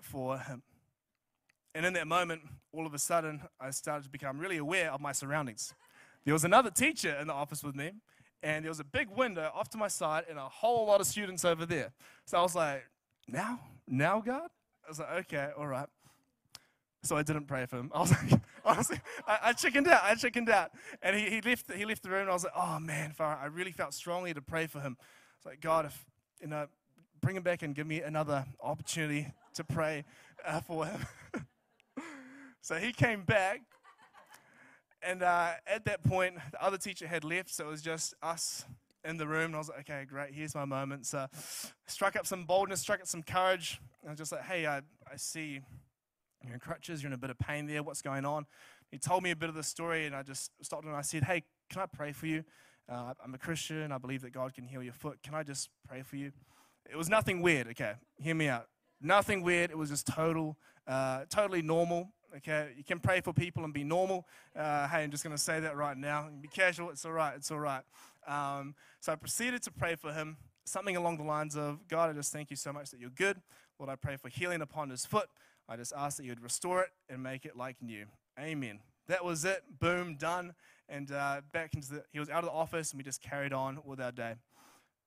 for 0.00 0.38
him. 0.38 0.62
And 1.74 1.84
in 1.84 1.92
that 1.94 2.06
moment, 2.06 2.42
all 2.72 2.86
of 2.86 2.94
a 2.94 2.98
sudden, 2.98 3.42
I 3.60 3.70
started 3.70 4.04
to 4.04 4.10
become 4.10 4.38
really 4.38 4.56
aware 4.56 4.92
of 4.92 5.00
my 5.00 5.12
surroundings. 5.12 5.74
There 6.24 6.34
was 6.34 6.44
another 6.44 6.70
teacher 6.70 7.16
in 7.20 7.26
the 7.26 7.32
office 7.32 7.64
with 7.64 7.74
me, 7.74 7.92
and 8.44 8.62
there 8.62 8.70
was 8.70 8.78
a 8.78 8.84
big 8.84 9.08
window 9.08 9.50
off 9.54 9.70
to 9.70 9.78
my 9.78 9.88
side 9.88 10.24
and 10.28 10.38
a 10.38 10.42
whole 10.42 10.86
lot 10.86 11.00
of 11.00 11.06
students 11.06 11.46
over 11.46 11.64
there. 11.64 11.92
So 12.26 12.38
I 12.38 12.42
was 12.42 12.54
like, 12.54 12.84
now? 13.26 13.58
Now, 13.88 14.20
God? 14.20 14.50
I 14.84 14.88
was 14.88 14.98
like, 14.98 15.12
okay, 15.20 15.48
all 15.58 15.66
right. 15.66 15.88
So 17.02 17.16
I 17.16 17.22
didn't 17.22 17.46
pray 17.46 17.64
for 17.64 17.78
him. 17.78 17.90
I 17.94 18.00
was 18.00 18.10
like, 18.10 18.40
honestly, 18.64 19.00
I, 19.26 19.38
I 19.44 19.52
chickened 19.54 19.88
out. 19.88 20.02
I 20.04 20.14
chickened 20.14 20.50
out. 20.50 20.72
And 21.02 21.16
he, 21.16 21.30
he, 21.30 21.40
left, 21.40 21.72
he 21.72 21.86
left 21.86 22.02
the 22.02 22.10
room, 22.10 22.20
and 22.20 22.30
I 22.30 22.34
was 22.34 22.44
like, 22.44 22.52
oh 22.54 22.78
man, 22.78 23.14
Farah, 23.18 23.42
I 23.42 23.46
really 23.46 23.72
felt 23.72 23.94
strongly 23.94 24.34
to 24.34 24.42
pray 24.42 24.66
for 24.66 24.80
him. 24.80 24.98
It's 25.38 25.46
like, 25.46 25.62
God, 25.62 25.86
if, 25.86 26.04
you 26.40 26.48
know, 26.48 26.66
bring 27.22 27.36
him 27.36 27.42
back 27.42 27.62
and 27.62 27.74
give 27.74 27.86
me 27.86 28.02
another 28.02 28.44
opportunity 28.62 29.32
to 29.54 29.64
pray 29.64 30.04
uh, 30.46 30.60
for 30.60 30.84
him. 30.84 31.00
so 32.60 32.74
he 32.74 32.92
came 32.92 33.22
back, 33.22 33.62
and 35.04 35.22
uh, 35.22 35.52
at 35.66 35.84
that 35.84 36.02
point, 36.02 36.36
the 36.52 36.62
other 36.62 36.78
teacher 36.78 37.06
had 37.06 37.24
left, 37.24 37.50
so 37.50 37.66
it 37.66 37.70
was 37.70 37.82
just 37.82 38.14
us 38.22 38.64
in 39.04 39.16
the 39.16 39.26
room. 39.26 39.46
And 39.46 39.56
I 39.56 39.58
was 39.58 39.68
like, 39.68 39.80
okay, 39.80 40.04
great, 40.04 40.32
here's 40.32 40.54
my 40.54 40.64
moment. 40.64 41.06
So 41.06 41.26
struck 41.86 42.16
up 42.16 42.26
some 42.26 42.44
boldness, 42.44 42.80
struck 42.80 43.00
up 43.00 43.06
some 43.06 43.22
courage. 43.22 43.80
I 44.06 44.10
was 44.10 44.18
just 44.18 44.32
like, 44.32 44.42
hey, 44.42 44.66
I, 44.66 44.78
I 45.10 45.16
see 45.16 45.60
you're 46.42 46.54
in 46.54 46.60
crutches, 46.60 47.02
you're 47.02 47.08
in 47.10 47.14
a 47.14 47.18
bit 47.18 47.30
of 47.30 47.38
pain 47.38 47.66
there, 47.66 47.82
what's 47.82 48.02
going 48.02 48.24
on? 48.24 48.46
he 48.94 48.98
told 48.98 49.24
me 49.24 49.32
a 49.32 49.36
bit 49.36 49.48
of 49.48 49.56
the 49.56 49.62
story, 49.62 50.06
and 50.06 50.14
I 50.14 50.22
just 50.22 50.52
stopped 50.62 50.84
and 50.84 50.94
I 50.94 51.02
said, 51.02 51.24
Hey, 51.24 51.42
can 51.68 51.82
I 51.82 51.86
pray 51.86 52.12
for 52.12 52.26
you? 52.26 52.44
Uh, 52.88 53.12
I'm 53.24 53.34
a 53.34 53.38
Christian. 53.38 53.90
I 53.90 53.98
believe 53.98 54.22
that 54.22 54.32
God 54.32 54.54
can 54.54 54.66
heal 54.66 54.84
your 54.84 54.92
foot. 54.92 55.18
Can 55.20 55.34
I 55.34 55.42
just 55.42 55.68
pray 55.88 56.02
for 56.02 56.14
you? 56.14 56.30
It 56.88 56.96
was 56.96 57.08
nothing 57.08 57.42
weird, 57.42 57.66
okay? 57.68 57.94
Hear 58.18 58.36
me 58.36 58.46
out. 58.46 58.66
Nothing 59.00 59.42
weird. 59.42 59.70
It 59.70 59.78
was 59.78 59.90
just 59.90 60.06
total, 60.06 60.56
uh, 60.86 61.24
totally 61.28 61.60
normal. 61.60 62.12
Okay, 62.38 62.72
you 62.76 62.82
can 62.82 62.98
pray 62.98 63.20
for 63.20 63.32
people 63.32 63.62
and 63.62 63.72
be 63.72 63.84
normal. 63.84 64.26
Uh, 64.56 64.88
hey, 64.88 65.04
I'm 65.04 65.10
just 65.12 65.22
going 65.22 65.36
to 65.36 65.42
say 65.42 65.60
that 65.60 65.76
right 65.76 65.96
now. 65.96 66.28
Be 66.40 66.48
casual. 66.48 66.90
It's 66.90 67.04
all 67.04 67.12
right. 67.12 67.34
It's 67.36 67.50
all 67.52 67.60
right. 67.60 67.82
Um, 68.26 68.74
so 69.00 69.12
I 69.12 69.14
proceeded 69.14 69.62
to 69.62 69.70
pray 69.70 69.94
for 69.94 70.12
him, 70.12 70.36
something 70.64 70.96
along 70.96 71.18
the 71.18 71.24
lines 71.24 71.56
of 71.56 71.86
God, 71.88 72.10
I 72.10 72.12
just 72.12 72.32
thank 72.32 72.50
you 72.50 72.56
so 72.56 72.72
much 72.72 72.90
that 72.90 72.98
you're 72.98 73.10
good. 73.10 73.40
Lord, 73.78 73.90
I 73.90 73.96
pray 73.96 74.16
for 74.16 74.28
healing 74.28 74.62
upon 74.62 74.90
his 74.90 75.06
foot. 75.06 75.28
I 75.68 75.76
just 75.76 75.92
ask 75.96 76.16
that 76.16 76.24
you'd 76.24 76.42
restore 76.42 76.82
it 76.82 76.90
and 77.08 77.22
make 77.22 77.44
it 77.44 77.56
like 77.56 77.76
new. 77.80 78.06
Amen. 78.38 78.80
That 79.06 79.24
was 79.24 79.44
it. 79.44 79.62
Boom, 79.78 80.16
done. 80.16 80.54
And 80.88 81.12
uh, 81.12 81.42
back 81.52 81.74
into 81.74 81.90
the, 81.90 82.04
he 82.12 82.18
was 82.18 82.30
out 82.30 82.38
of 82.38 82.46
the 82.46 82.56
office, 82.56 82.90
and 82.90 82.98
we 82.98 83.04
just 83.04 83.22
carried 83.22 83.52
on 83.52 83.78
with 83.84 84.00
our 84.00 84.12
day. 84.12 84.34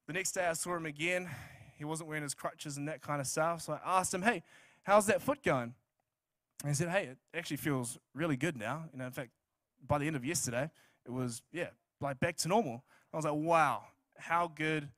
The 0.07 0.13
next 0.13 0.31
day, 0.31 0.45
I 0.45 0.53
saw 0.53 0.75
him 0.75 0.85
again. 0.85 1.29
He 1.77 1.83
wasn't 1.83 2.07
wearing 2.07 2.23
his 2.23 2.33
crutches 2.33 2.77
and 2.77 2.87
that 2.87 3.01
kind 3.01 3.19
of 3.19 3.27
stuff. 3.27 3.63
So 3.63 3.73
I 3.73 3.99
asked 3.99 4.13
him, 4.13 4.21
"Hey, 4.21 4.43
how's 4.83 5.05
that 5.07 5.21
foot 5.21 5.43
going?" 5.43 5.73
And 6.61 6.69
he 6.69 6.75
said, 6.75 6.89
"Hey, 6.89 7.05
it 7.05 7.17
actually 7.33 7.57
feels 7.57 7.97
really 8.13 8.37
good 8.37 8.57
now. 8.57 8.85
You 8.91 8.99
know, 8.99 9.05
in 9.05 9.11
fact, 9.11 9.31
by 9.85 9.97
the 9.97 10.07
end 10.07 10.15
of 10.15 10.25
yesterday, 10.25 10.69
it 11.05 11.11
was 11.11 11.41
yeah, 11.51 11.69
like 12.01 12.19
back 12.19 12.37
to 12.37 12.47
normal." 12.47 12.83
I 13.13 13.15
was 13.15 13.25
like, 13.25 13.33
"Wow, 13.33 13.83
how 14.17 14.51
good 14.53 14.89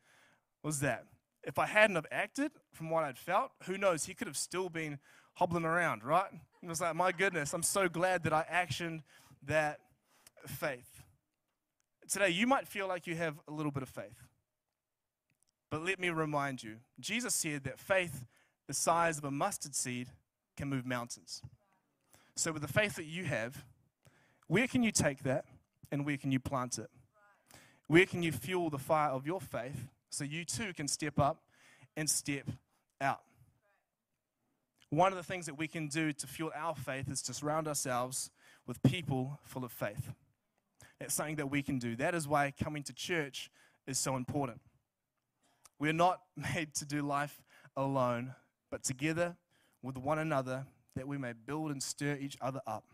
was 0.63 0.79
that?" 0.79 1.05
If 1.43 1.57
I 1.57 1.65
hadn't 1.65 1.95
have 1.95 2.07
acted 2.11 2.51
from 2.73 2.89
what 2.89 3.03
I'd 3.03 3.17
felt, 3.17 3.51
who 3.63 3.77
knows? 3.77 4.05
He 4.05 4.13
could 4.13 4.27
have 4.27 4.37
still 4.37 4.69
been 4.69 4.99
hobbling 5.39 5.63
around, 5.63 6.03
right? 6.03 6.29
It 6.61 6.67
was 6.67 6.81
like, 6.81 6.95
my 6.95 7.13
goodness, 7.13 7.53
I'm 7.53 7.63
so 7.63 7.87
glad 7.87 8.23
that 8.23 8.33
I 8.33 8.43
actioned 8.51 9.03
that 9.47 9.79
faith. 10.45 11.01
Today, 12.09 12.29
you 12.29 12.45
might 12.45 12.67
feel 12.67 12.87
like 12.87 13.07
you 13.07 13.15
have 13.15 13.39
a 13.47 13.51
little 13.51 13.71
bit 13.71 13.81
of 13.81 13.89
faith. 13.89 14.27
But 15.71 15.85
let 15.85 15.99
me 15.99 16.09
remind 16.09 16.61
you 16.63 16.77
Jesus 16.99 17.35
said 17.35 17.63
that 17.63 17.79
faith 17.79 18.25
the 18.67 18.73
size 18.73 19.17
of 19.17 19.23
a 19.23 19.31
mustard 19.31 19.75
seed 19.75 20.09
can 20.59 20.67
move 20.67 20.85
mountains. 20.85 21.41
So, 22.35 22.51
with 22.51 22.61
the 22.61 22.67
faith 22.67 22.95
that 22.95 23.05
you 23.05 23.23
have, 23.23 23.63
where 24.47 24.67
can 24.67 24.83
you 24.83 24.91
take 24.91 25.23
that 25.23 25.45
and 25.89 26.05
where 26.05 26.17
can 26.17 26.31
you 26.31 26.39
plant 26.39 26.77
it? 26.77 26.89
Where 27.87 28.05
can 28.05 28.21
you 28.21 28.33
fuel 28.33 28.69
the 28.69 28.77
fire 28.77 29.09
of 29.09 29.25
your 29.25 29.39
faith 29.39 29.87
so 30.09 30.25
you 30.25 30.43
too 30.43 30.73
can 30.73 30.87
step 30.87 31.17
up 31.17 31.41
and 31.95 32.09
step 32.09 32.49
out? 32.99 33.21
One 34.89 35.13
of 35.13 35.17
the 35.17 35.23
things 35.23 35.45
that 35.45 35.57
we 35.57 35.67
can 35.67 35.87
do 35.87 36.11
to 36.11 36.27
fuel 36.27 36.51
our 36.53 36.75
faith 36.75 37.09
is 37.09 37.21
to 37.23 37.33
surround 37.33 37.67
ourselves 37.67 38.29
with 38.67 38.83
people 38.83 39.39
full 39.45 39.63
of 39.63 39.71
faith. 39.71 40.11
It's 40.99 41.13
something 41.13 41.37
that 41.37 41.47
we 41.47 41.63
can 41.63 41.79
do. 41.79 41.95
That 41.95 42.13
is 42.13 42.27
why 42.27 42.51
coming 42.51 42.83
to 42.83 42.93
church 42.93 43.49
is 43.87 43.97
so 43.97 44.17
important. 44.17 44.59
We're 45.79 45.93
not 45.93 46.19
made 46.53 46.73
to 46.75 46.85
do 46.85 47.01
life 47.01 47.41
alone, 47.77 48.35
but 48.69 48.83
together 48.83 49.37
with 49.81 49.97
one 49.97 50.19
another 50.19 50.65
that 50.95 51.07
we 51.07 51.17
may 51.17 51.33
build 51.33 51.71
and 51.71 51.81
stir 51.81 52.17
each 52.19 52.37
other 52.41 52.61
up. 52.67 52.85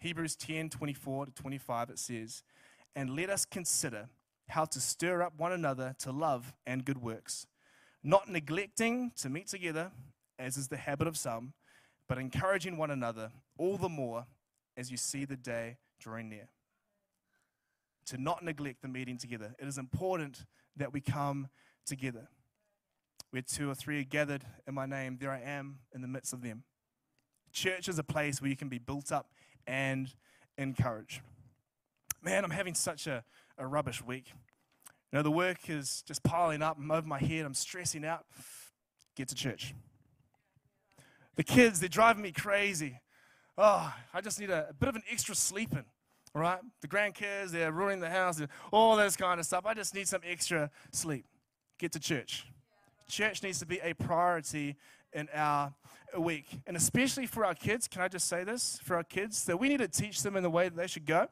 Hebrews 0.00 0.36
10 0.36 0.70
24 0.70 1.26
to 1.26 1.32
25, 1.32 1.90
it 1.90 1.98
says, 1.98 2.42
And 2.94 3.10
let 3.10 3.30
us 3.30 3.44
consider 3.44 4.08
how 4.48 4.64
to 4.64 4.80
stir 4.80 5.22
up 5.22 5.34
one 5.36 5.52
another 5.52 5.94
to 6.00 6.12
love 6.12 6.54
and 6.66 6.84
good 6.84 7.02
works, 7.02 7.46
not 8.02 8.28
neglecting 8.28 9.12
to 9.16 9.28
meet 9.28 9.48
together 9.48 9.90
as 10.38 10.56
is 10.56 10.68
the 10.68 10.76
habit 10.76 11.08
of 11.08 11.16
some, 11.16 11.52
but 12.08 12.18
encouraging 12.18 12.76
one 12.76 12.90
another 12.90 13.30
all 13.58 13.76
the 13.76 13.88
more 13.88 14.26
as 14.76 14.90
you 14.90 14.96
see 14.96 15.24
the 15.24 15.36
day 15.36 15.76
drawing 15.98 16.28
near. 16.28 16.48
To 18.06 18.18
not 18.18 18.42
neglect 18.42 18.80
the 18.80 18.88
meeting 18.88 19.18
together. 19.18 19.54
It 19.58 19.66
is 19.66 19.76
important 19.76 20.44
that 20.76 20.92
we 20.92 21.00
come 21.00 21.48
together. 21.84 22.28
Where 23.30 23.42
two 23.42 23.70
or 23.70 23.74
three 23.74 24.00
are 24.00 24.04
gathered 24.04 24.44
in 24.66 24.74
my 24.74 24.86
name, 24.86 25.18
there 25.20 25.30
I 25.30 25.40
am 25.40 25.78
in 25.94 26.00
the 26.00 26.08
midst 26.08 26.32
of 26.32 26.42
them. 26.42 26.64
Church 27.52 27.88
is 27.88 27.98
a 27.98 28.04
place 28.04 28.40
where 28.40 28.50
you 28.50 28.56
can 28.56 28.68
be 28.68 28.78
built 28.78 29.12
up 29.12 29.30
and 29.66 30.12
encouraged. 30.56 31.20
Man, 32.22 32.44
I'm 32.44 32.50
having 32.50 32.74
such 32.74 33.06
a, 33.06 33.24
a 33.58 33.66
rubbish 33.66 34.02
week. 34.02 34.32
You 35.12 35.18
know, 35.18 35.22
the 35.22 35.30
work 35.30 35.68
is 35.70 36.02
just 36.06 36.22
piling 36.22 36.62
up. 36.62 36.78
I'm 36.78 36.90
over 36.90 37.06
my 37.06 37.18
head. 37.18 37.44
I'm 37.44 37.54
stressing 37.54 38.04
out. 38.04 38.26
Get 39.16 39.28
to 39.28 39.34
church. 39.34 39.74
The 41.36 41.44
kids, 41.44 41.80
they're 41.80 41.88
driving 41.88 42.22
me 42.22 42.32
crazy. 42.32 43.00
Oh, 43.56 43.92
I 44.12 44.20
just 44.20 44.40
need 44.40 44.50
a, 44.50 44.68
a 44.70 44.72
bit 44.72 44.88
of 44.88 44.96
an 44.96 45.02
extra 45.10 45.34
sleeping, 45.34 45.84
All 46.34 46.42
right? 46.42 46.60
The 46.80 46.88
grandkids, 46.88 47.50
they're 47.50 47.72
ruining 47.72 48.00
the 48.00 48.10
house, 48.10 48.40
all 48.72 48.96
this 48.96 49.16
kind 49.16 49.40
of 49.40 49.46
stuff. 49.46 49.64
I 49.66 49.74
just 49.74 49.94
need 49.94 50.08
some 50.08 50.20
extra 50.24 50.70
sleep. 50.92 51.26
Get 51.78 51.92
to 51.92 52.00
church. 52.00 52.46
Church 53.08 53.42
needs 53.42 53.58
to 53.60 53.66
be 53.66 53.80
a 53.80 53.94
priority 53.94 54.76
in 55.12 55.28
our 55.34 55.74
week. 56.18 56.46
And 56.66 56.76
especially 56.76 57.26
for 57.26 57.44
our 57.44 57.54
kids, 57.54 57.88
can 57.88 58.02
I 58.02 58.08
just 58.08 58.28
say 58.28 58.44
this? 58.44 58.78
For 58.82 58.96
our 58.96 59.04
kids, 59.04 59.44
that 59.44 59.58
we 59.58 59.68
need 59.68 59.78
to 59.78 59.88
teach 59.88 60.22
them 60.22 60.36
in 60.36 60.42
the 60.42 60.50
way 60.50 60.68
that 60.68 60.76
they 60.76 60.86
should 60.86 61.06
go, 61.06 61.28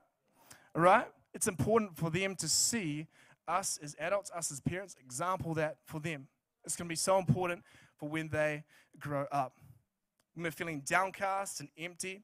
all 0.74 0.82
right? 0.82 1.06
It's 1.34 1.48
important 1.48 1.96
for 1.96 2.10
them 2.10 2.34
to 2.36 2.48
see 2.48 3.06
us 3.46 3.78
as 3.82 3.94
adults, 4.00 4.30
us 4.34 4.50
as 4.50 4.60
parents, 4.60 4.96
example 5.04 5.54
that 5.54 5.76
for 5.84 6.00
them. 6.00 6.28
It's 6.64 6.76
going 6.76 6.88
to 6.88 6.92
be 6.92 6.96
so 6.96 7.18
important 7.18 7.62
for 7.96 8.08
when 8.08 8.28
they 8.28 8.64
grow 8.98 9.26
up 9.30 9.60
when 10.36 10.44
we're 10.44 10.50
feeling 10.50 10.82
downcast 10.84 11.60
and 11.60 11.70
empty, 11.78 12.22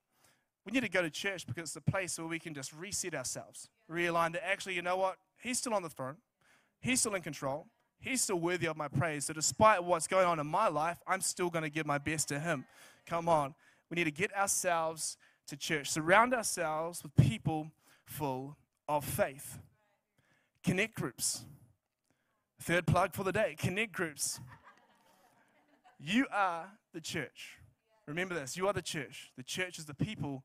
we 0.67 0.73
need 0.73 0.83
to 0.83 0.89
go 0.89 1.01
to 1.01 1.11
church 1.11 1.47
because 1.47 1.71
it's 1.71 1.77
a 1.77 1.91
place 1.91 2.19
where 2.19 2.29
we 2.29 2.39
can 2.39 2.53
just 2.53 2.73
reset 2.75 3.15
ourselves, 3.15 3.71
realign 3.91 4.33
that 4.33 4.47
actually, 4.47 4.75
you 4.75 4.83
know 4.83 4.97
what? 4.97 5.17
He's 5.43 5.59
still 5.59 5.75
on 5.75 5.83
the 5.83 5.89
throne, 5.89 6.17
He's 6.81 7.01
still 7.01 7.15
in 7.15 7.23
control, 7.23 7.69
He's 8.03 8.21
still 8.21 8.41
worthy 8.41 8.67
of 8.67 8.77
my 8.77 8.89
praise. 8.89 9.27
So, 9.27 9.33
despite 9.33 9.83
what's 9.83 10.09
going 10.09 10.27
on 10.27 10.41
in 10.41 10.47
my 10.47 10.69
life, 10.69 10.99
I'm 11.07 11.21
still 11.21 11.49
going 11.49 11.63
to 11.63 11.71
give 11.71 11.87
my 11.87 11.99
best 11.99 12.29
to 12.29 12.41
Him. 12.41 12.67
Come 13.07 13.29
on. 13.29 13.55
We 13.89 13.95
need 13.95 14.05
to 14.05 14.11
get 14.11 14.35
ourselves 14.37 15.17
to 15.47 15.57
church, 15.57 15.91
surround 15.91 16.35
ourselves 16.35 17.03
with 17.03 17.15
people 17.15 17.71
full 18.05 18.57
of 18.89 19.05
faith. 19.05 19.59
Connect 20.65 20.95
groups. 20.95 21.45
Third 22.61 22.87
plug 22.87 23.15
for 23.15 23.25
the 23.25 23.33
day 23.33 23.57
connect 23.59 23.93
groups. 23.93 24.41
You 25.99 26.27
are 26.33 26.71
the 26.93 27.01
church. 27.01 27.59
Remember 28.07 28.35
this 28.35 28.57
you 28.57 28.67
are 28.67 28.73
the 28.73 28.83
church. 28.83 29.31
The 29.37 29.43
church 29.43 29.79
is 29.79 29.85
the 29.85 29.95
people, 29.95 30.45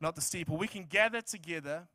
not 0.00 0.14
the 0.14 0.20
steeple. 0.20 0.56
We 0.56 0.68
can 0.68 0.84
gather 0.84 1.22
together 1.22 1.88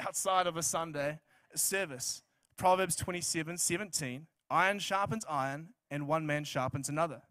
outside 0.00 0.46
of 0.46 0.56
a 0.56 0.62
Sunday 0.62 1.20
service. 1.54 2.22
Proverbs 2.56 2.96
27 2.96 3.58
17. 3.58 4.26
Iron 4.50 4.78
sharpens 4.78 5.24
iron, 5.28 5.70
and 5.90 6.06
one 6.06 6.26
man 6.26 6.44
sharpens 6.44 6.88
another. 6.88 7.22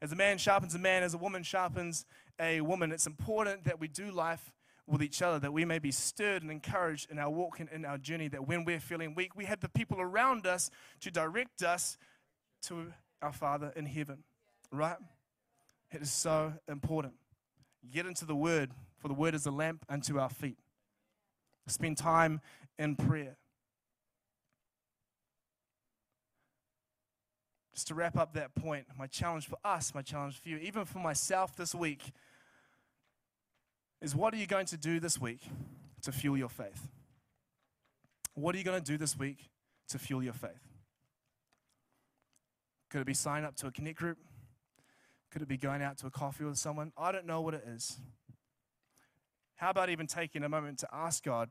As 0.00 0.12
a 0.12 0.16
man 0.16 0.38
sharpens 0.38 0.74
a 0.74 0.78
man, 0.78 1.02
as 1.02 1.14
a 1.14 1.18
woman 1.18 1.42
sharpens 1.42 2.04
a 2.40 2.60
woman, 2.60 2.92
it's 2.92 3.06
important 3.06 3.64
that 3.64 3.80
we 3.80 3.88
do 3.88 4.10
life 4.10 4.52
with 4.86 5.02
each 5.02 5.22
other, 5.22 5.38
that 5.38 5.52
we 5.52 5.64
may 5.64 5.78
be 5.78 5.90
stirred 5.90 6.42
and 6.42 6.50
encouraged 6.50 7.10
in 7.10 7.18
our 7.18 7.30
walk 7.30 7.60
and 7.60 7.68
in 7.70 7.84
our 7.84 7.98
journey, 7.98 8.28
that 8.28 8.46
when 8.46 8.64
we're 8.64 8.80
feeling 8.80 9.14
weak, 9.14 9.36
we 9.36 9.44
have 9.44 9.60
the 9.60 9.68
people 9.68 10.00
around 10.00 10.46
us 10.46 10.70
to 11.00 11.10
direct 11.10 11.62
us 11.62 11.98
to 12.62 12.92
our 13.20 13.32
Father 13.32 13.72
in 13.76 13.86
heaven. 13.86 14.24
Right? 14.72 14.96
It 15.90 16.02
is 16.02 16.10
so 16.10 16.54
important. 16.68 17.14
Get 17.90 18.06
into 18.06 18.24
the 18.24 18.36
Word, 18.36 18.70
for 18.98 19.08
the 19.08 19.14
Word 19.14 19.34
is 19.34 19.46
a 19.46 19.50
lamp 19.50 19.84
unto 19.88 20.18
our 20.18 20.30
feet. 20.30 20.58
Spend 21.66 21.98
time 21.98 22.40
in 22.78 22.96
prayer. 22.96 23.36
Just 27.78 27.86
to 27.86 27.94
wrap 27.94 28.18
up 28.18 28.32
that 28.32 28.56
point, 28.56 28.86
my 28.98 29.06
challenge 29.06 29.46
for 29.46 29.56
us, 29.64 29.94
my 29.94 30.02
challenge 30.02 30.40
for 30.40 30.48
you, 30.48 30.56
even 30.56 30.84
for 30.84 30.98
myself 30.98 31.54
this 31.54 31.76
week, 31.76 32.10
is 34.02 34.16
what 34.16 34.34
are 34.34 34.36
you 34.36 34.48
going 34.48 34.66
to 34.66 34.76
do 34.76 34.98
this 34.98 35.20
week 35.20 35.42
to 36.02 36.10
fuel 36.10 36.36
your 36.36 36.48
faith? 36.48 36.88
What 38.34 38.56
are 38.56 38.58
you 38.58 38.64
going 38.64 38.82
to 38.82 38.84
do 38.84 38.98
this 38.98 39.16
week 39.16 39.48
to 39.90 39.98
fuel 40.00 40.24
your 40.24 40.32
faith? 40.32 40.58
Could 42.90 43.02
it 43.02 43.06
be 43.06 43.14
sign 43.14 43.44
up 43.44 43.54
to 43.58 43.68
a 43.68 43.70
connect 43.70 44.00
group? 44.00 44.18
Could 45.30 45.42
it 45.42 45.48
be 45.48 45.56
going 45.56 45.80
out 45.80 45.98
to 45.98 46.08
a 46.08 46.10
coffee 46.10 46.42
with 46.42 46.58
someone? 46.58 46.90
I 46.98 47.12
don't 47.12 47.26
know 47.26 47.42
what 47.42 47.54
it 47.54 47.62
is. 47.64 47.96
How 49.54 49.70
about 49.70 49.88
even 49.88 50.08
taking 50.08 50.42
a 50.42 50.48
moment 50.48 50.80
to 50.80 50.88
ask 50.92 51.22
God, 51.22 51.48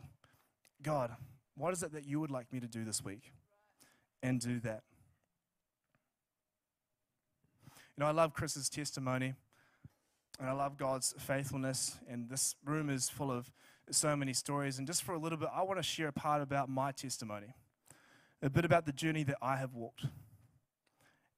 God, 0.83 1.15
what 1.55 1.71
is 1.71 1.83
it 1.83 1.93
that 1.93 2.05
you 2.05 2.19
would 2.19 2.31
like 2.31 2.51
me 2.51 2.59
to 2.59 2.67
do 2.67 2.83
this 2.83 3.01
week? 3.01 3.31
And 4.21 4.41
do 4.41 4.59
that. 4.59 4.83
You 7.97 8.03
know, 8.03 8.09
I 8.09 8.11
love 8.11 8.33
Chris's 8.33 8.69
testimony, 8.69 9.33
and 10.39 10.47
I 10.47 10.51
love 10.51 10.77
God's 10.77 11.15
faithfulness, 11.17 11.97
and 12.07 12.29
this 12.29 12.55
room 12.63 12.91
is 12.91 13.09
full 13.09 13.31
of 13.31 13.51
so 13.89 14.15
many 14.15 14.33
stories. 14.33 14.77
And 14.77 14.85
just 14.85 15.01
for 15.01 15.13
a 15.13 15.17
little 15.17 15.37
bit, 15.37 15.49
I 15.51 15.63
want 15.63 15.79
to 15.79 15.83
share 15.83 16.09
a 16.09 16.13
part 16.13 16.41
about 16.41 16.69
my 16.69 16.91
testimony, 16.91 17.55
a 18.41 18.49
bit 18.49 18.65
about 18.65 18.85
the 18.85 18.91
journey 18.91 19.23
that 19.23 19.37
I 19.41 19.55
have 19.55 19.73
walked. 19.73 20.05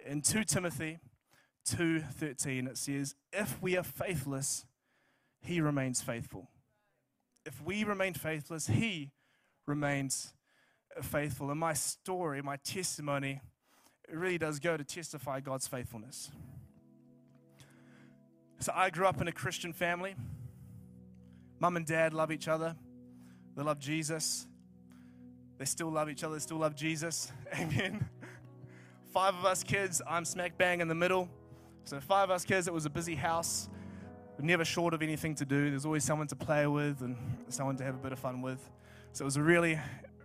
In 0.05 0.21
2 0.21 0.43
Timothy 0.43 0.99
2:13 1.63 2.67
it 2.67 2.77
says, 2.77 3.15
"If 3.31 3.61
we 3.61 3.77
are 3.77 3.83
faithless, 3.83 4.65
he 5.41 5.61
remains 5.61 6.01
faithful, 6.01 6.49
if 7.45 7.61
we 7.63 7.83
remain 7.83 8.13
faithless, 8.13 8.67
He 8.67 9.11
remains 9.65 10.33
faithful. 11.01 11.49
And 11.49 11.59
my 11.59 11.73
story, 11.73 12.41
my 12.41 12.57
testimony, 12.57 13.41
it 14.11 14.17
really 14.17 14.37
does 14.37 14.59
go 14.59 14.75
to 14.75 14.83
testify 14.83 15.39
God's 15.39 15.67
faithfulness. 15.67 16.31
So 18.59 18.71
I 18.75 18.89
grew 18.89 19.07
up 19.07 19.21
in 19.21 19.27
a 19.27 19.31
Christian 19.31 19.71
family. 19.71 20.15
Mum 21.59 21.77
and 21.77 21.85
dad 21.85 22.13
love 22.13 22.31
each 22.31 22.47
other. 22.47 22.75
They 23.55 23.63
love 23.63 23.79
Jesus. 23.79 24.47
They 25.57 25.65
still 25.65 25.91
love 25.91 26.09
each 26.09 26.23
other. 26.23 26.35
They 26.35 26.39
still 26.39 26.57
love 26.57 26.75
Jesus. 26.75 27.31
Amen. 27.59 28.09
Five 29.11 29.35
of 29.35 29.45
us 29.45 29.63
kids, 29.63 30.01
I'm 30.07 30.25
smack 30.25 30.57
bang 30.57 30.81
in 30.81 30.87
the 30.87 30.95
middle. 30.95 31.29
So, 31.83 31.99
five 31.99 32.29
of 32.29 32.31
us 32.31 32.45
kids, 32.45 32.67
it 32.67 32.73
was 32.73 32.85
a 32.85 32.89
busy 32.89 33.15
house. 33.15 33.69
We're 34.37 34.45
never 34.45 34.63
short 34.63 34.93
of 34.93 35.01
anything 35.01 35.35
to 35.35 35.45
do. 35.45 35.69
There's 35.69 35.85
always 35.85 36.03
someone 36.03 36.27
to 36.27 36.35
play 36.35 36.67
with 36.67 37.01
and 37.01 37.17
someone 37.49 37.75
to 37.77 37.83
have 37.83 37.95
a 37.95 37.97
bit 37.97 38.11
of 38.11 38.19
fun 38.19 38.41
with. 38.41 38.69
So, 39.13 39.23
it 39.23 39.25
was 39.25 39.37
a 39.37 39.43
really, 39.43 39.79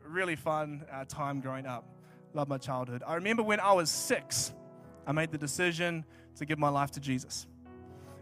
really 0.06 0.36
fun 0.36 0.84
uh, 0.92 1.04
time 1.06 1.40
growing 1.40 1.66
up. 1.66 1.84
Love 2.34 2.48
my 2.48 2.58
childhood. 2.58 3.02
I 3.06 3.14
remember 3.14 3.44
when 3.44 3.60
I 3.60 3.72
was 3.72 3.88
six, 3.88 4.52
I 5.06 5.12
made 5.12 5.30
the 5.30 5.38
decision 5.38 6.04
to 6.36 6.44
give 6.44 6.58
my 6.58 6.68
life 6.68 6.90
to 6.92 7.00
Jesus. 7.00 7.46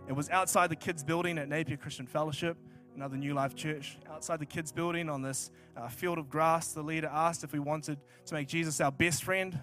It 0.07 0.12
was 0.12 0.29
outside 0.29 0.68
the 0.68 0.77
kids' 0.77 1.03
building 1.03 1.38
at 1.38 1.48
Napier 1.48 1.79
Christian 1.79 2.07
Fellowship, 2.07 2.59
another 2.94 3.16
New 3.16 3.33
Life 3.33 3.55
church. 3.55 3.96
Outside 4.11 4.38
the 4.38 4.46
kids' 4.46 4.70
building 4.70 5.09
on 5.09 5.22
this 5.22 5.51
uh, 5.77 5.88
field 5.88 6.18
of 6.18 6.29
grass, 6.29 6.72
the 6.72 6.83
leader 6.83 7.09
asked 7.11 7.42
if 7.42 7.53
we 7.55 7.59
wanted 7.59 7.98
to 8.27 8.35
make 8.35 8.48
Jesus 8.48 8.81
our 8.83 8.92
best 8.92 9.25
friend. 9.25 9.59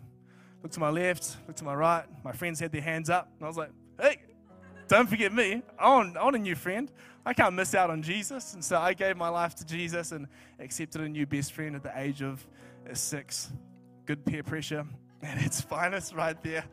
Looked 0.63 0.73
to 0.73 0.79
my 0.79 0.89
left, 0.89 1.38
looked 1.45 1.59
to 1.59 1.65
my 1.65 1.75
right. 1.75 2.05
My 2.23 2.31
friends 2.31 2.59
had 2.59 2.71
their 2.71 2.81
hands 2.81 3.09
up, 3.09 3.31
and 3.38 3.45
I 3.45 3.47
was 3.47 3.57
like, 3.57 3.69
hey, 4.01 4.17
don't 4.88 5.07
forget 5.07 5.31
me. 5.31 5.62
I 5.77 5.89
want, 5.89 6.17
I 6.17 6.23
want 6.23 6.35
a 6.35 6.39
new 6.39 6.55
friend. 6.55 6.91
I 7.23 7.33
can't 7.33 7.53
miss 7.53 7.75
out 7.75 7.91
on 7.91 8.01
Jesus. 8.01 8.55
And 8.55 8.65
so 8.65 8.79
I 8.79 8.93
gave 8.93 9.15
my 9.15 9.29
life 9.29 9.53
to 9.55 9.65
Jesus 9.65 10.12
and 10.12 10.27
accepted 10.59 11.01
a 11.01 11.07
new 11.07 11.27
best 11.27 11.53
friend 11.53 11.75
at 11.75 11.83
the 11.83 11.91
age 11.95 12.23
of 12.23 12.45
six. 12.93 13.51
Good 14.09 14.25
peer 14.25 14.41
pressure 14.41 14.87
at 15.21 15.37
its 15.45 15.61
finest, 15.61 16.15
right 16.15 16.41
there. 16.41 16.63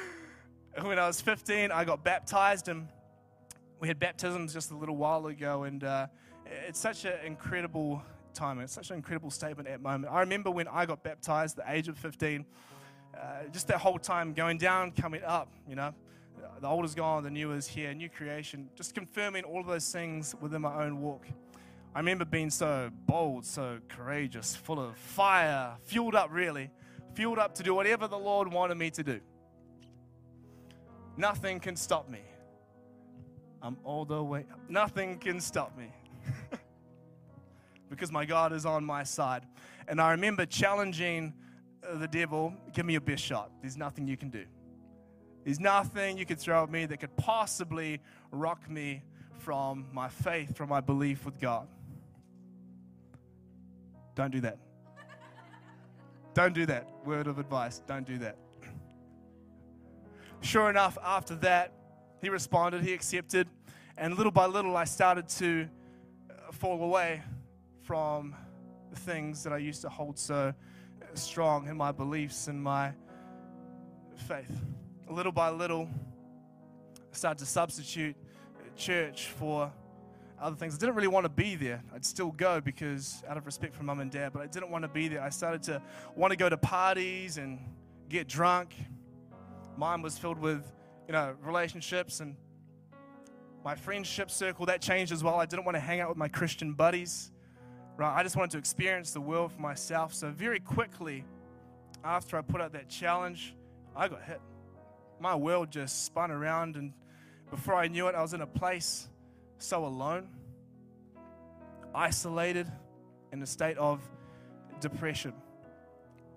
when 0.80 0.98
I 0.98 1.06
was 1.06 1.20
15, 1.20 1.70
I 1.70 1.84
got 1.84 2.02
baptized, 2.02 2.68
and 2.68 2.88
we 3.78 3.88
had 3.88 3.98
baptisms 3.98 4.54
just 4.54 4.70
a 4.70 4.74
little 4.74 4.96
while 4.96 5.26
ago, 5.26 5.64
and 5.64 5.84
uh, 5.84 6.06
it's 6.66 6.80
such 6.80 7.04
an 7.04 7.12
incredible 7.26 8.02
time. 8.32 8.58
It's 8.60 8.72
such 8.72 8.88
an 8.88 8.96
incredible 8.96 9.30
statement 9.30 9.68
at 9.68 9.82
moment. 9.82 10.10
I 10.10 10.20
remember 10.20 10.50
when 10.50 10.66
I 10.66 10.86
got 10.86 11.02
baptized, 11.02 11.56
the 11.56 11.70
age 11.70 11.88
of 11.88 11.98
15, 11.98 12.46
uh, 13.14 13.18
just 13.52 13.68
that 13.68 13.76
whole 13.76 13.98
time 13.98 14.32
going 14.32 14.56
down, 14.56 14.92
coming 14.92 15.22
up, 15.24 15.52
you 15.68 15.76
know. 15.76 15.92
The 16.62 16.68
old 16.68 16.86
is 16.86 16.94
gone, 16.94 17.22
the 17.22 17.28
new 17.28 17.52
is 17.52 17.66
here, 17.66 17.92
new 17.92 18.08
creation. 18.08 18.70
Just 18.74 18.94
confirming 18.94 19.44
all 19.44 19.60
of 19.60 19.66
those 19.66 19.92
things 19.92 20.34
within 20.40 20.62
my 20.62 20.84
own 20.84 21.02
walk. 21.02 21.26
I 21.96 22.00
remember 22.00 22.26
being 22.26 22.50
so 22.50 22.90
bold, 23.06 23.46
so 23.46 23.78
courageous, 23.88 24.54
full 24.54 24.78
of 24.78 24.98
fire, 24.98 25.78
fueled 25.84 26.14
up, 26.14 26.28
really, 26.30 26.68
fueled 27.14 27.38
up 27.38 27.54
to 27.54 27.62
do 27.62 27.74
whatever 27.74 28.06
the 28.06 28.18
Lord 28.18 28.52
wanted 28.52 28.74
me 28.74 28.90
to 28.90 29.02
do. 29.02 29.18
Nothing 31.16 31.58
can 31.58 31.74
stop 31.74 32.10
me. 32.10 32.20
I'm 33.62 33.78
all 33.82 34.04
the 34.04 34.22
way 34.22 34.40
up. 34.52 34.60
Nothing 34.68 35.16
can 35.16 35.40
stop 35.40 35.74
me. 35.78 35.90
because 37.88 38.12
my 38.12 38.26
God 38.26 38.52
is 38.52 38.66
on 38.66 38.84
my 38.84 39.02
side. 39.02 39.46
And 39.88 39.98
I 39.98 40.10
remember 40.10 40.44
challenging 40.44 41.32
uh, 41.82 41.96
the 41.96 42.08
devil, 42.08 42.52
give 42.74 42.84
me 42.84 42.92
your 42.92 43.00
best 43.00 43.24
shot. 43.24 43.50
There's 43.62 43.78
nothing 43.78 44.06
you 44.06 44.18
can 44.18 44.28
do. 44.28 44.44
There's 45.44 45.60
nothing 45.60 46.18
you 46.18 46.26
could 46.26 46.40
throw 46.40 46.62
at 46.62 46.70
me 46.70 46.84
that 46.84 47.00
could 47.00 47.16
possibly 47.16 48.02
rock 48.32 48.68
me 48.68 49.02
from 49.38 49.86
my 49.94 50.10
faith, 50.10 50.54
from 50.54 50.68
my 50.68 50.82
belief 50.82 51.24
with 51.24 51.40
God. 51.40 51.68
Don't 54.16 54.32
do 54.32 54.40
that. 54.40 54.58
Don't 56.32 56.54
do 56.54 56.66
that. 56.66 56.88
Word 57.04 57.26
of 57.28 57.38
advice 57.38 57.82
don't 57.86 58.06
do 58.06 58.18
that. 58.18 58.36
Sure 60.40 60.70
enough, 60.70 60.98
after 61.04 61.34
that, 61.36 61.72
he 62.20 62.30
responded, 62.30 62.82
he 62.82 62.92
accepted, 62.92 63.46
and 63.96 64.16
little 64.16 64.32
by 64.32 64.46
little, 64.46 64.76
I 64.76 64.84
started 64.84 65.28
to 65.28 65.68
uh, 66.30 66.52
fall 66.52 66.82
away 66.82 67.22
from 67.82 68.34
the 68.90 68.98
things 68.98 69.42
that 69.44 69.52
I 69.52 69.58
used 69.58 69.82
to 69.82 69.88
hold 69.88 70.18
so 70.18 70.52
strong 71.14 71.68
in 71.68 71.76
my 71.76 71.92
beliefs 71.92 72.48
and 72.48 72.62
my 72.62 72.92
faith. 74.26 74.60
Little 75.10 75.32
by 75.32 75.50
little, 75.50 75.88
I 77.12 77.16
started 77.16 77.38
to 77.40 77.46
substitute 77.46 78.16
church 78.76 79.28
for 79.28 79.70
other 80.40 80.56
things. 80.56 80.74
I 80.74 80.78
didn't 80.78 80.94
really 80.94 81.08
want 81.08 81.24
to 81.24 81.30
be 81.30 81.56
there. 81.56 81.82
I'd 81.94 82.04
still 82.04 82.30
go 82.30 82.60
because 82.60 83.22
out 83.28 83.36
of 83.36 83.46
respect 83.46 83.74
for 83.74 83.82
mum 83.82 84.00
and 84.00 84.10
dad, 84.10 84.32
but 84.32 84.42
I 84.42 84.46
didn't 84.46 84.70
want 84.70 84.82
to 84.82 84.88
be 84.88 85.08
there. 85.08 85.22
I 85.22 85.30
started 85.30 85.62
to 85.64 85.82
want 86.14 86.30
to 86.32 86.36
go 86.36 86.48
to 86.48 86.56
parties 86.56 87.38
and 87.38 87.58
get 88.08 88.28
drunk 88.28 88.74
Mine 89.76 90.00
was 90.00 90.16
filled 90.16 90.38
with, 90.38 90.72
you 91.06 91.12
know, 91.12 91.34
relationships 91.42 92.20
and 92.20 92.34
my 93.62 93.74
friendship 93.74 94.30
circle 94.30 94.66
that 94.66 94.80
changed 94.80 95.12
as 95.12 95.22
well. 95.22 95.34
I 95.34 95.44
didn't 95.44 95.64
want 95.64 95.76
to 95.76 95.80
hang 95.80 96.00
out 96.00 96.08
with 96.08 96.16
my 96.16 96.28
Christian 96.28 96.72
buddies. 96.72 97.30
Right? 97.96 98.14
I 98.14 98.22
just 98.22 98.36
wanted 98.36 98.52
to 98.52 98.58
experience 98.58 99.10
the 99.12 99.20
world 99.20 99.52
for 99.52 99.60
myself. 99.60 100.14
So 100.14 100.30
very 100.30 100.60
quickly 100.60 101.24
after 102.04 102.38
I 102.38 102.40
put 102.40 102.60
out 102.60 102.72
that 102.72 102.88
challenge, 102.88 103.54
I 103.94 104.08
got 104.08 104.22
hit. 104.22 104.40
My 105.20 105.34
world 105.34 105.70
just 105.70 106.04
spun 106.04 106.30
around 106.30 106.76
and 106.76 106.92
before 107.50 107.74
I 107.74 107.88
knew 107.88 108.08
it, 108.08 108.14
I 108.14 108.22
was 108.22 108.32
in 108.32 108.40
a 108.40 108.46
place 108.46 109.08
so 109.58 109.84
alone, 109.84 110.28
isolated, 111.94 112.70
in 113.32 113.42
a 113.42 113.46
state 113.46 113.76
of 113.78 114.00
depression. 114.80 115.32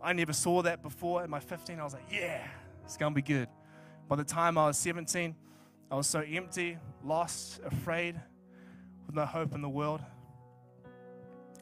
I 0.01 0.13
never 0.13 0.33
saw 0.33 0.61
that 0.63 0.81
before. 0.81 1.23
At 1.23 1.29
my 1.29 1.39
15, 1.39 1.79
I 1.79 1.83
was 1.83 1.93
like, 1.93 2.05
yeah, 2.11 2.45
it's 2.83 2.97
going 2.97 3.13
to 3.13 3.15
be 3.15 3.21
good. 3.21 3.47
By 4.07 4.15
the 4.15 4.23
time 4.23 4.57
I 4.57 4.67
was 4.67 4.77
17, 4.77 5.35
I 5.91 5.95
was 5.95 6.07
so 6.07 6.21
empty, 6.21 6.77
lost, 7.03 7.61
afraid, 7.65 8.19
with 9.05 9.15
no 9.15 9.25
hope 9.25 9.53
in 9.53 9.61
the 9.61 9.69
world, 9.69 10.01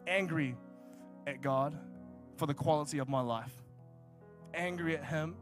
angry 0.06 0.56
at 1.26 1.42
God 1.42 1.78
for 2.36 2.46
the 2.46 2.54
quality 2.54 3.00
of 3.00 3.10
my 3.10 3.22
life, 3.22 3.54
angry 4.54 4.96
at 4.96 5.06
Him 5.06 5.36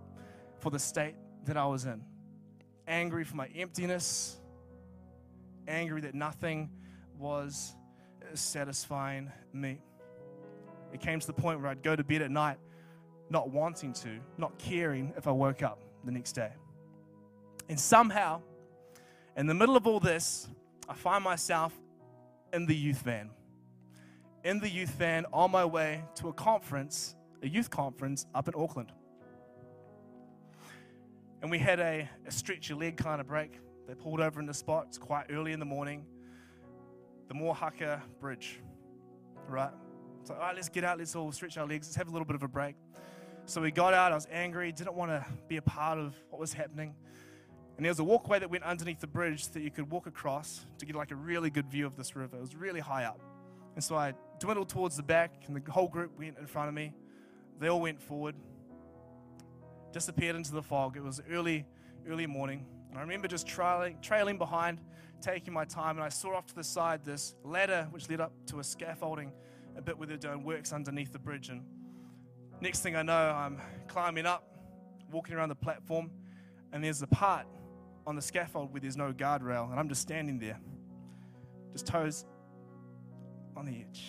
for 0.60 0.69
the 0.69 0.80
state 0.80 1.15
that 1.45 1.58
I 1.58 1.65
was 1.65 1.86
in, 1.86 2.01
angry 2.88 3.23
for 3.23 3.36
my 3.36 3.47
emptiness, 3.56 4.38
angry 5.67 6.01
that 6.01 6.15
nothing 6.15 6.69
was 7.17 7.75
satisfying 8.34 9.32
me. 9.54 9.82
It 10.93 11.01
came 11.01 11.19
to 11.19 11.28
the 11.28 11.34
point 11.34 11.62
where 11.62 11.69
I'd 11.69 11.84
go 11.84 11.95
to 11.95 12.04
bed 12.04 12.21
at 12.21 12.32
night 12.32 12.58
not 13.30 13.49
wanting 13.49 13.93
to, 13.93 14.19
not 14.38 14.58
caring 14.58 15.13
if 15.17 15.28
I 15.28 15.32
woke 15.32 15.63
up 15.63 15.82
the 16.04 16.12
next 16.12 16.34
day. 16.34 16.51
And 17.69 17.80
somehow, 17.80 18.41
in 19.36 19.47
the 19.47 19.54
middle 19.54 19.75
of 19.75 19.88
all 19.88 19.99
this, 19.99 20.47
I 20.88 20.93
find 20.93 21.23
myself 21.23 21.73
in 22.54 22.65
the 22.65 22.75
youth 22.75 23.01
van. 23.01 23.32
In 24.43 24.60
the 24.60 24.69
youth 24.69 24.91
van 24.91 25.25
on 25.34 25.49
my 25.49 25.65
way 25.65 26.04
to 26.15 26.30
a 26.30 26.34
conference, 26.34 27.15
a 27.41 27.47
youth 27.47 27.69
conference 27.69 28.28
up 28.36 28.47
in 28.47 28.54
Auckland. 28.56 28.91
And 31.41 31.49
we 31.49 31.58
had 31.58 31.80
a, 31.80 32.08
a 32.28 32.32
stretch 32.32 32.69
your 32.69 32.78
leg 32.78 32.97
kind 32.97 33.19
of 33.19 33.28
break. 33.28 33.60
They 33.88 33.95
pulled 33.95 34.19
over 34.19 34.39
in 34.39 34.45
the 34.45 34.54
spot. 34.54 34.86
It's 34.88 34.98
quite 34.98 35.28
early 35.30 35.52
in 35.52 35.60
the 35.60 35.65
morning. 35.65 36.06
The 37.28 37.34
Mohaka 37.34 38.02
Bridge, 38.19 38.60
right? 39.48 39.71
So, 40.24 40.34
all 40.34 40.39
right, 40.39 40.56
let's 40.56 40.69
get 40.69 40.84
out. 40.84 40.98
Let's 40.98 41.15
all 41.15 41.32
stretch 41.32 41.58
our 41.58 41.67
legs. 41.67 41.88
Let's 41.88 41.95
have 41.95 42.08
a 42.08 42.12
little 42.12 42.26
bit 42.26 42.36
of 42.36 42.43
a 42.43 42.48
break. 42.48 42.76
So 43.45 43.62
we 43.62 43.69
got 43.71 43.93
out. 43.93 44.12
I 44.12 44.15
was 44.15 44.28
angry, 44.32 44.71
didn't 44.71 44.95
want 44.95 45.12
to 45.12 45.24
be 45.48 45.58
a 45.58 45.62
part 45.62 46.00
of 46.00 46.15
what 46.30 46.39
was 46.39 46.54
happening. 46.54 46.95
And 47.78 47.86
there 47.86 47.91
was 47.91 48.00
a 48.00 48.04
walkway 48.04 48.39
that 48.39 48.50
went 48.50 48.63
underneath 48.63 49.00
the 49.02 49.08
bridge 49.08 49.50
that 49.50 49.62
you 49.62 49.69
could 49.69 49.91
walk 49.91 50.08
across 50.08 50.65
to 50.80 50.86
get 50.86 50.95
like 50.95 51.12
a 51.12 51.15
really 51.15 51.50
good 51.50 51.69
view 51.69 51.86
of 51.86 51.95
this 51.95 52.15
river. 52.15 52.38
It 52.38 52.41
was 52.41 52.56
really 52.56 52.80
high 52.80 53.04
up. 53.04 53.19
And 53.76 53.84
so 53.84 53.95
I 53.95 54.13
dwindled 54.39 54.69
towards 54.69 54.95
the 54.95 55.04
back, 55.04 55.43
and 55.48 55.56
the 55.56 55.71
whole 55.71 55.89
group 55.89 56.17
went 56.17 56.38
in 56.39 56.48
front 56.48 56.69
of 56.69 56.74
me. 56.74 56.93
They 57.60 57.67
all 57.67 57.82
went 57.82 58.02
forward, 58.02 58.36
disappeared 59.91 60.36
into 60.36 60.54
the 60.54 60.63
fog. 60.63 60.95
It 60.98 61.04
was 61.04 61.21
early, 61.30 61.65
early 62.08 62.26
morning. 62.26 62.65
And 62.96 63.02
I 63.02 63.04
remember 63.04 63.28
just 63.28 63.46
trailing, 63.46 63.98
trailing 64.02 64.38
behind, 64.38 64.80
taking 65.22 65.54
my 65.54 65.66
time, 65.66 65.98
and 65.98 66.04
I 66.04 66.08
saw 66.08 66.34
off 66.34 66.48
to 66.48 66.56
the 66.56 66.64
side 66.64 67.04
this 67.04 67.36
ladder 67.44 67.90
which 67.92 68.10
led 68.10 68.22
up 68.22 68.32
to 68.46 68.60
a 68.60 68.64
scaffolding, 68.64 69.34
a 69.76 69.82
bit 69.82 69.98
where 69.98 70.08
they're 70.08 70.16
doing 70.16 70.46
works 70.46 70.72
underneath 70.72 71.12
the 71.12 71.20
bridge. 71.20 71.50
And 71.50 71.66
Next 72.62 72.80
thing 72.80 72.96
I 72.96 73.02
know, 73.02 73.14
I'm 73.14 73.60
climbing 73.88 74.26
up, 74.26 74.48
walking 75.12 75.36
around 75.36 75.50
the 75.50 75.56
platform, 75.56 76.10
and 76.72 76.84
there's 76.84 77.02
a 77.02 77.08
part 77.08 77.46
on 78.08 78.16
the 78.16 78.22
scaffold 78.22 78.72
where 78.72 78.80
there's 78.80 78.96
no 78.96 79.12
guardrail, 79.12 79.70
and 79.70 79.80
I'm 79.80 79.90
just 79.90 80.02
standing 80.02 80.40
there, 80.40 80.58
just 81.74 81.86
toes 81.86 82.26
on 83.58 83.66
the 83.66 83.74
edge. 83.74 84.06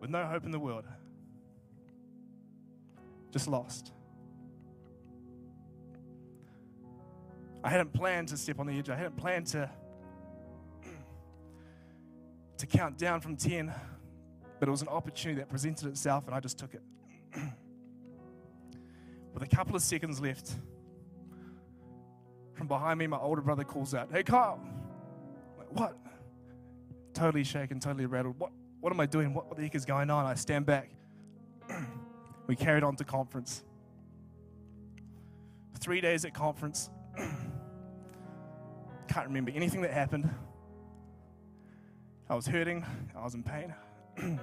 With 0.00 0.10
no 0.10 0.24
hope 0.24 0.44
in 0.44 0.52
the 0.52 0.60
world. 0.60 0.84
Just 3.32 3.48
lost. 3.48 3.92
I 7.64 7.70
hadn't 7.70 7.94
planned 7.94 8.28
to 8.28 8.36
step 8.36 8.60
on 8.60 8.66
the 8.66 8.78
edge. 8.78 8.90
I 8.90 8.96
hadn't 8.96 9.16
planned 9.16 9.46
to 9.48 9.70
to 12.58 12.66
count 12.66 12.98
down 12.98 13.20
from 13.20 13.36
10, 13.36 13.72
but 14.60 14.68
it 14.68 14.70
was 14.70 14.82
an 14.82 14.88
opportunity 14.88 15.40
that 15.40 15.48
presented 15.48 15.88
itself 15.88 16.26
and 16.26 16.34
I 16.34 16.40
just 16.40 16.58
took 16.58 16.74
it. 16.74 16.82
With 19.32 19.42
a 19.42 19.46
couple 19.46 19.74
of 19.74 19.82
seconds 19.82 20.20
left, 20.20 20.52
from 22.52 22.68
behind 22.68 22.98
me, 22.98 23.06
my 23.06 23.18
older 23.18 23.40
brother 23.40 23.64
calls 23.64 23.94
out, 23.94 24.08
Hey, 24.12 24.22
Kyle. 24.22 24.60
Like, 25.58 25.72
what? 25.72 25.96
Totally 27.14 27.44
shaken, 27.44 27.80
totally 27.80 28.06
rattled. 28.06 28.38
What, 28.38 28.52
what 28.80 28.92
am 28.92 29.00
I 29.00 29.06
doing? 29.06 29.32
What, 29.32 29.48
what 29.48 29.56
the 29.56 29.62
heck 29.62 29.74
is 29.74 29.86
going 29.86 30.10
on? 30.10 30.26
I 30.26 30.34
stand 30.34 30.66
back. 30.66 30.90
we 32.46 32.54
carried 32.54 32.84
on 32.84 32.94
to 32.96 33.04
conference. 33.04 33.64
Three 35.80 36.02
days 36.02 36.24
at 36.26 36.34
conference. 36.34 36.90
Can't 39.14 39.28
remember 39.28 39.52
anything 39.54 39.80
that 39.82 39.92
happened. 39.92 40.28
I 42.28 42.34
was 42.34 42.48
hurting, 42.48 42.84
I 43.16 43.22
was 43.22 43.34
in 43.34 43.44
pain, 43.44 43.72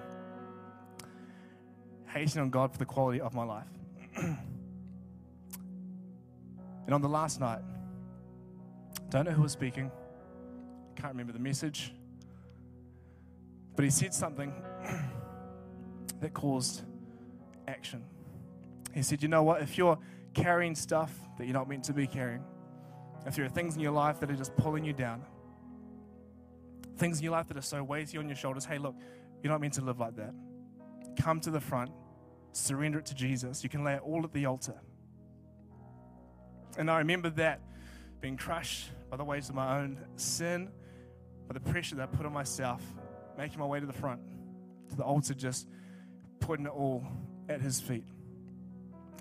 hating 2.07 2.41
on 2.41 2.49
God 2.49 2.71
for 2.71 2.77
the 2.77 2.85
quality 2.85 3.19
of 3.19 3.33
my 3.33 3.43
life. 3.43 3.67
and 4.15 4.37
on 6.89 7.01
the 7.01 7.09
last 7.09 7.41
night, 7.41 7.59
don't 9.09 9.25
know 9.25 9.31
who 9.31 9.41
was 9.41 9.51
speaking, 9.51 9.91
can't 10.95 11.11
remember 11.11 11.33
the 11.33 11.39
message, 11.39 11.93
but 13.75 13.83
he 13.83 13.91
said 13.91 14.13
something 14.13 14.53
that 16.21 16.33
caused 16.33 16.83
action. 17.67 18.05
He 18.93 19.01
said, 19.01 19.21
You 19.21 19.27
know 19.27 19.43
what? 19.43 19.61
If 19.61 19.77
you're 19.77 19.99
carrying 20.33 20.75
stuff 20.75 21.13
that 21.37 21.43
you're 21.43 21.55
not 21.55 21.67
meant 21.67 21.83
to 21.83 21.93
be 21.93 22.07
carrying, 22.07 22.45
if 23.25 23.35
there 23.35 23.45
are 23.45 23.49
things 23.49 23.75
in 23.75 23.81
your 23.81 23.91
life 23.91 24.19
that 24.19 24.31
are 24.31 24.35
just 24.35 24.55
pulling 24.55 24.83
you 24.83 24.93
down, 24.93 25.23
things 26.97 27.19
in 27.19 27.23
your 27.23 27.31
life 27.31 27.47
that 27.47 27.57
are 27.57 27.61
so 27.61 27.83
weighty 27.83 28.17
on 28.17 28.27
your 28.27 28.35
shoulders, 28.35 28.65
hey, 28.65 28.77
look, 28.77 28.95
you're 29.41 29.51
not 29.51 29.61
meant 29.61 29.73
to 29.73 29.81
live 29.81 29.99
like 29.99 30.15
that. 30.15 30.33
Come 31.19 31.39
to 31.41 31.51
the 31.51 31.59
front, 31.59 31.91
surrender 32.51 32.99
it 32.99 33.05
to 33.07 33.15
Jesus. 33.15 33.63
You 33.63 33.69
can 33.69 33.83
lay 33.83 33.93
it 33.93 34.01
all 34.03 34.23
at 34.23 34.33
the 34.33 34.45
altar. 34.45 34.79
And 36.77 36.89
I 36.89 36.99
remember 36.99 37.29
that 37.31 37.61
being 38.21 38.37
crushed 38.37 38.89
by 39.09 39.17
the 39.17 39.23
weight 39.23 39.49
of 39.49 39.55
my 39.55 39.79
own 39.79 39.99
sin, 40.15 40.69
by 41.47 41.53
the 41.53 41.59
pressure 41.59 41.95
that 41.95 42.03
I 42.03 42.05
put 42.05 42.25
on 42.25 42.33
myself, 42.33 42.81
making 43.37 43.59
my 43.59 43.65
way 43.65 43.79
to 43.79 43.85
the 43.85 43.93
front, 43.93 44.21
to 44.89 44.95
the 44.95 45.03
altar, 45.03 45.33
just 45.33 45.67
putting 46.39 46.65
it 46.65 46.71
all 46.71 47.05
at 47.49 47.61
His 47.61 47.79
feet. 47.79 48.05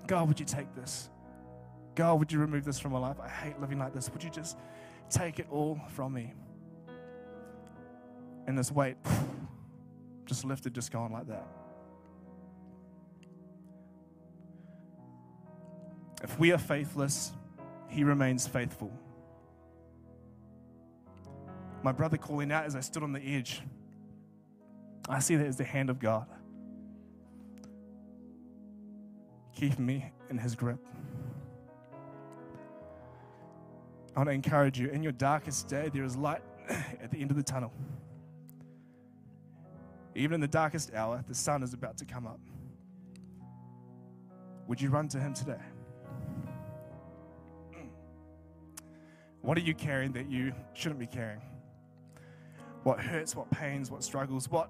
God, 0.07 0.27
would 0.27 0.39
you 0.39 0.45
take 0.45 0.73
this? 0.75 1.09
God, 1.95 2.19
would 2.19 2.31
you 2.31 2.39
remove 2.39 2.63
this 2.63 2.79
from 2.79 2.93
my 2.93 2.99
life? 2.99 3.17
I 3.21 3.27
hate 3.27 3.59
living 3.59 3.79
like 3.79 3.93
this. 3.93 4.09
Would 4.11 4.23
you 4.23 4.29
just 4.29 4.57
take 5.09 5.39
it 5.39 5.47
all 5.49 5.79
from 5.89 6.13
me? 6.13 6.33
And 8.47 8.57
this 8.57 8.71
weight 8.71 8.97
just 10.25 10.45
lifted, 10.45 10.73
just 10.73 10.91
gone 10.91 11.11
like 11.11 11.27
that. 11.27 11.47
If 16.23 16.37
we 16.39 16.51
are 16.51 16.57
faithless, 16.57 17.33
he 17.87 18.03
remains 18.03 18.47
faithful. 18.47 18.91
My 21.83 21.91
brother 21.91 22.17
calling 22.17 22.51
out 22.51 22.65
as 22.65 22.75
I 22.75 22.79
stood 22.79 23.03
on 23.03 23.11
the 23.11 23.19
edge, 23.19 23.61
I 25.09 25.19
see 25.19 25.35
that 25.35 25.47
as 25.47 25.57
the 25.57 25.63
hand 25.63 25.89
of 25.89 25.99
God 25.99 26.27
keeping 29.55 29.85
me 29.85 30.11
in 30.29 30.37
his 30.37 30.55
grip. 30.55 30.79
I 34.15 34.19
want 34.19 34.29
to 34.29 34.33
encourage 34.33 34.77
you 34.77 34.89
in 34.89 35.03
your 35.03 35.13
darkest 35.13 35.67
day, 35.69 35.89
there 35.93 36.03
is 36.03 36.17
light 36.17 36.41
at 37.01 37.11
the 37.11 37.17
end 37.17 37.31
of 37.31 37.37
the 37.37 37.43
tunnel. 37.43 37.71
Even 40.15 40.35
in 40.35 40.41
the 40.41 40.47
darkest 40.47 40.93
hour, 40.93 41.23
the 41.27 41.33
sun 41.33 41.63
is 41.63 41.73
about 41.73 41.97
to 41.97 42.05
come 42.05 42.27
up. 42.27 42.39
Would 44.67 44.81
you 44.81 44.89
run 44.89 45.07
to 45.09 45.19
him 45.19 45.33
today? 45.33 45.61
What 49.41 49.57
are 49.57 49.61
you 49.61 49.73
carrying 49.73 50.11
that 50.11 50.29
you 50.29 50.53
shouldn't 50.73 50.99
be 50.99 51.07
carrying? 51.07 51.41
What 52.83 52.99
hurts, 52.99 53.35
what 53.35 53.49
pains, 53.49 53.89
what 53.89 54.03
struggles, 54.03 54.49
what 54.49 54.69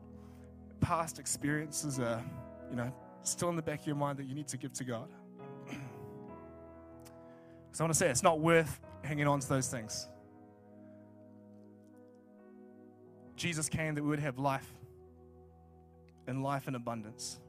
past 0.79 1.19
experiences 1.19 1.99
are, 1.99 2.23
you 2.69 2.77
know, 2.77 2.93
still 3.23 3.49
in 3.49 3.55
the 3.55 3.61
back 3.61 3.81
of 3.81 3.87
your 3.87 3.97
mind 3.97 4.17
that 4.19 4.27
you 4.27 4.35
need 4.35 4.47
to 4.47 4.57
give 4.57 4.71
to 4.73 4.83
God? 4.83 5.09
So 7.73 7.83
I 7.83 7.85
want 7.85 7.93
to 7.93 7.97
say 7.97 8.09
it's 8.09 8.21
not 8.21 8.41
worth 8.41 8.81
hanging 9.03 9.27
on 9.27 9.39
to 9.39 9.49
those 9.49 9.67
things. 9.67 10.07
Jesus 13.35 13.69
came 13.69 13.95
that 13.95 14.03
we 14.03 14.09
would 14.09 14.19
have 14.19 14.37
life 14.37 14.71
and 16.27 16.43
life 16.43 16.67
in 16.67 16.75
abundance. 16.75 17.39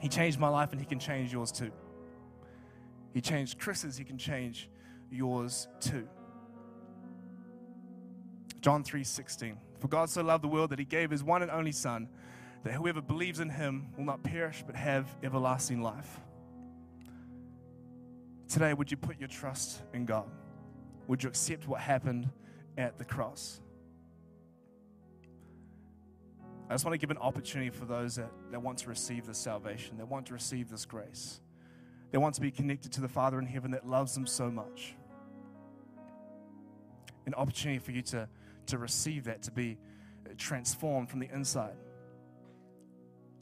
He 0.00 0.08
changed 0.08 0.38
my 0.38 0.48
life 0.48 0.72
and 0.72 0.80
He 0.80 0.86
can 0.86 0.98
change 0.98 1.32
yours 1.32 1.50
too. 1.50 1.72
He 3.12 3.20
changed 3.20 3.58
Chris's, 3.58 3.96
He 3.96 4.04
can 4.04 4.18
change 4.18 4.68
yours 5.10 5.68
too. 5.80 6.08
John 8.60 8.82
3:16 8.82 9.56
For 9.78 9.88
God 9.88 10.10
so 10.10 10.22
loved 10.22 10.42
the 10.42 10.48
world 10.48 10.70
that 10.70 10.78
he 10.78 10.84
gave 10.84 11.10
his 11.10 11.22
one 11.22 11.42
and 11.42 11.50
only 11.50 11.70
son 11.70 12.08
that 12.64 12.72
whoever 12.72 13.00
believes 13.00 13.38
in 13.38 13.48
him 13.48 13.86
will 13.96 14.04
not 14.04 14.24
perish 14.24 14.64
but 14.66 14.74
have 14.74 15.06
everlasting 15.22 15.82
life. 15.82 16.20
Today 18.48 18.74
would 18.74 18.90
you 18.90 18.96
put 18.96 19.18
your 19.18 19.28
trust 19.28 19.82
in 19.92 20.04
God? 20.04 20.30
Would 21.08 21.22
you 21.22 21.28
accept 21.28 21.66
what 21.66 21.80
happened 21.80 22.28
at 22.78 22.98
the 22.98 23.04
cross? 23.04 23.60
I 26.68 26.74
just 26.74 26.84
want 26.84 26.94
to 26.94 26.98
give 26.98 27.10
an 27.10 27.18
opportunity 27.18 27.70
for 27.70 27.84
those 27.84 28.16
that, 28.16 28.30
that 28.50 28.60
want 28.60 28.78
to 28.78 28.88
receive 28.88 29.26
this 29.26 29.38
salvation, 29.38 29.98
that 29.98 30.08
want 30.08 30.26
to 30.26 30.32
receive 30.32 30.68
this 30.68 30.84
grace, 30.84 31.40
they 32.10 32.18
want 32.18 32.34
to 32.36 32.40
be 32.40 32.50
connected 32.50 32.92
to 32.92 33.00
the 33.00 33.08
Father 33.08 33.38
in 33.38 33.46
heaven 33.46 33.70
that 33.72 33.86
loves 33.86 34.14
them 34.14 34.26
so 34.26 34.50
much. 34.50 34.94
An 37.26 37.34
opportunity 37.34 37.78
for 37.78 37.92
you 37.92 38.02
to, 38.02 38.28
to 38.66 38.78
receive 38.78 39.24
that, 39.24 39.42
to 39.42 39.50
be 39.50 39.78
transformed 40.38 41.08
from 41.08 41.20
the 41.20 41.28
inside, 41.32 41.76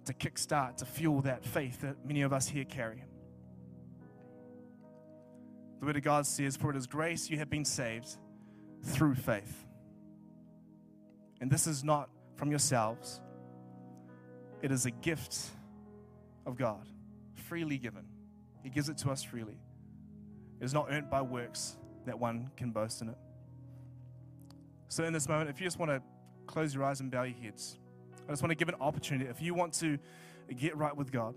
to 0.06 0.12
kickstart, 0.12 0.76
to 0.78 0.84
fuel 0.84 1.22
that 1.22 1.44
faith 1.44 1.80
that 1.80 2.04
many 2.06 2.22
of 2.22 2.32
us 2.32 2.48
here 2.48 2.64
carry. 2.64 3.04
The 5.80 5.86
Word 5.86 5.96
of 5.96 6.02
God 6.02 6.26
says, 6.26 6.56
For 6.56 6.70
it 6.70 6.76
is 6.76 6.86
grace 6.86 7.30
you 7.30 7.38
have 7.38 7.50
been 7.50 7.64
saved 7.64 8.16
through 8.82 9.14
faith. 9.14 9.66
And 11.40 11.50
this 11.50 11.66
is 11.66 11.84
not 11.84 12.08
from 12.36 12.50
yourselves, 12.50 13.20
it 14.62 14.72
is 14.72 14.86
a 14.86 14.90
gift 14.90 15.38
of 16.46 16.56
God, 16.56 16.88
freely 17.34 17.78
given. 17.78 18.04
He 18.62 18.70
gives 18.70 18.88
it 18.88 18.96
to 18.98 19.10
us 19.10 19.22
freely. 19.22 19.58
It 20.60 20.64
is 20.64 20.72
not 20.72 20.86
earned 20.90 21.10
by 21.10 21.22
works 21.22 21.76
that 22.06 22.18
one 22.18 22.50
can 22.56 22.70
boast 22.70 23.02
in 23.02 23.08
it. 23.08 23.18
So, 24.88 25.04
in 25.04 25.12
this 25.12 25.28
moment, 25.28 25.50
if 25.50 25.60
you 25.60 25.66
just 25.66 25.78
want 25.78 25.90
to 25.90 26.02
close 26.46 26.74
your 26.74 26.84
eyes 26.84 27.00
and 27.00 27.10
bow 27.10 27.24
your 27.24 27.36
heads, 27.36 27.78
I 28.26 28.32
just 28.32 28.42
want 28.42 28.50
to 28.50 28.54
give 28.54 28.68
an 28.68 28.76
opportunity. 28.80 29.28
If 29.28 29.42
you 29.42 29.54
want 29.54 29.74
to 29.74 29.98
get 30.56 30.76
right 30.76 30.96
with 30.96 31.12
God, 31.12 31.34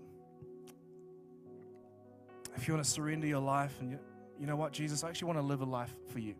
if 2.56 2.66
you 2.66 2.74
want 2.74 2.84
to 2.84 2.90
surrender 2.90 3.26
your 3.26 3.40
life 3.40 3.76
and 3.80 3.90
you, 3.90 3.98
you 4.38 4.46
know 4.46 4.56
what, 4.56 4.72
Jesus, 4.72 5.02
I 5.04 5.08
actually 5.08 5.26
want 5.26 5.38
to 5.38 5.44
live 5.44 5.60
a 5.60 5.64
life 5.64 5.94
for 6.12 6.18
you. 6.18 6.34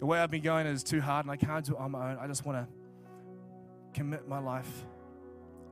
The 0.00 0.06
way 0.06 0.18
I've 0.18 0.30
been 0.30 0.42
going 0.42 0.66
is 0.66 0.82
too 0.82 1.00
hard 1.00 1.24
and 1.24 1.32
I 1.32 1.36
can't 1.36 1.64
do 1.64 1.74
it 1.74 1.78
on 1.78 1.92
my 1.92 2.12
own. 2.12 2.18
I 2.18 2.26
just 2.26 2.44
want 2.44 2.58
to 2.58 3.98
commit 3.98 4.28
my 4.28 4.38
life 4.38 4.84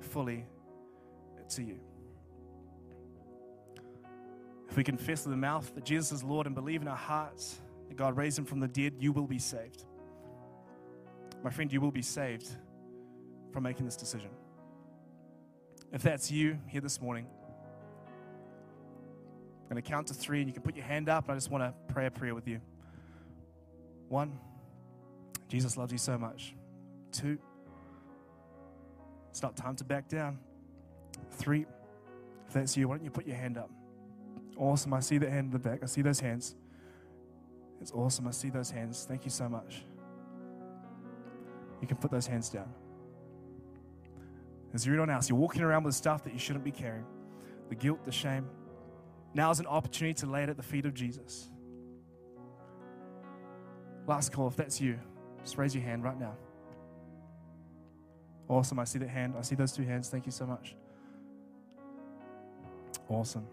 fully 0.00 0.46
to 1.50 1.62
you. 1.62 1.78
If 4.68 4.76
we 4.76 4.84
confess 4.84 5.26
with 5.26 5.32
the 5.32 5.36
mouth 5.36 5.74
that 5.74 5.84
Jesus 5.84 6.12
is 6.12 6.24
Lord 6.24 6.46
and 6.46 6.54
believe 6.54 6.80
in 6.80 6.88
our 6.88 6.96
hearts 6.96 7.60
that 7.88 7.96
God 7.96 8.16
raised 8.16 8.38
him 8.38 8.46
from 8.46 8.60
the 8.60 8.68
dead, 8.68 8.94
you 8.98 9.12
will 9.12 9.26
be 9.26 9.38
saved. 9.38 9.84
My 11.44 11.50
friend, 11.50 11.70
you 11.70 11.80
will 11.80 11.90
be 11.90 12.02
saved 12.02 12.48
from 13.52 13.64
making 13.64 13.84
this 13.84 13.96
decision. 13.96 14.30
If 15.92 16.02
that's 16.02 16.30
you 16.30 16.58
here 16.68 16.80
this 16.80 17.02
morning, 17.02 17.26
I'm 19.72 19.76
going 19.76 19.84
to 19.84 19.90
count 19.90 20.06
to 20.08 20.12
three 20.12 20.40
and 20.40 20.50
you 20.50 20.52
can 20.52 20.62
put 20.62 20.76
your 20.76 20.84
hand 20.84 21.08
up. 21.08 21.30
I 21.30 21.34
just 21.34 21.50
want 21.50 21.64
to 21.64 21.72
pray 21.94 22.04
a 22.04 22.10
prayer 22.10 22.34
with 22.34 22.46
you. 22.46 22.60
One, 24.10 24.38
Jesus 25.48 25.78
loves 25.78 25.90
you 25.92 25.96
so 25.96 26.18
much. 26.18 26.54
Two, 27.10 27.38
it's 29.30 29.40
not 29.40 29.56
time 29.56 29.74
to 29.76 29.84
back 29.84 30.08
down. 30.10 30.38
Three, 31.30 31.64
if 32.46 32.52
that's 32.52 32.76
you, 32.76 32.86
why 32.86 32.96
don't 32.96 33.04
you 33.04 33.10
put 33.10 33.26
your 33.26 33.36
hand 33.36 33.56
up? 33.56 33.70
Awesome. 34.58 34.92
I 34.92 35.00
see 35.00 35.16
the 35.16 35.30
hand 35.30 35.46
in 35.46 35.50
the 35.52 35.58
back. 35.58 35.78
I 35.82 35.86
see 35.86 36.02
those 36.02 36.20
hands. 36.20 36.54
It's 37.80 37.92
awesome. 37.92 38.28
I 38.28 38.32
see 38.32 38.50
those 38.50 38.70
hands. 38.70 39.06
Thank 39.08 39.24
you 39.24 39.30
so 39.30 39.48
much. 39.48 39.86
You 41.80 41.88
can 41.88 41.96
put 41.96 42.10
those 42.10 42.26
hands 42.26 42.50
down. 42.50 42.70
Is 44.74 44.84
there 44.84 44.92
anyone 44.92 45.08
else? 45.08 45.30
You're 45.30 45.38
walking 45.38 45.62
around 45.62 45.84
with 45.84 45.94
stuff 45.94 46.24
that 46.24 46.34
you 46.34 46.38
shouldn't 46.38 46.62
be 46.62 46.72
carrying 46.72 47.06
the 47.70 47.74
guilt, 47.74 48.04
the 48.04 48.12
shame. 48.12 48.46
Now 49.34 49.50
is 49.50 49.60
an 49.60 49.66
opportunity 49.66 50.14
to 50.20 50.26
lay 50.26 50.42
it 50.42 50.48
at 50.48 50.56
the 50.56 50.62
feet 50.62 50.84
of 50.84 50.94
Jesus. 50.94 51.48
Last 54.06 54.32
call, 54.32 54.48
if 54.48 54.56
that's 54.56 54.80
you, 54.80 54.98
just 55.42 55.56
raise 55.56 55.74
your 55.74 55.84
hand 55.84 56.04
right 56.04 56.18
now. 56.18 56.34
Awesome. 58.48 58.78
I 58.78 58.84
see 58.84 58.98
that 58.98 59.08
hand. 59.08 59.34
I 59.38 59.42
see 59.42 59.54
those 59.54 59.72
two 59.72 59.84
hands. 59.84 60.08
Thank 60.08 60.26
you 60.26 60.32
so 60.32 60.44
much. 60.44 60.74
Awesome. 63.08 63.46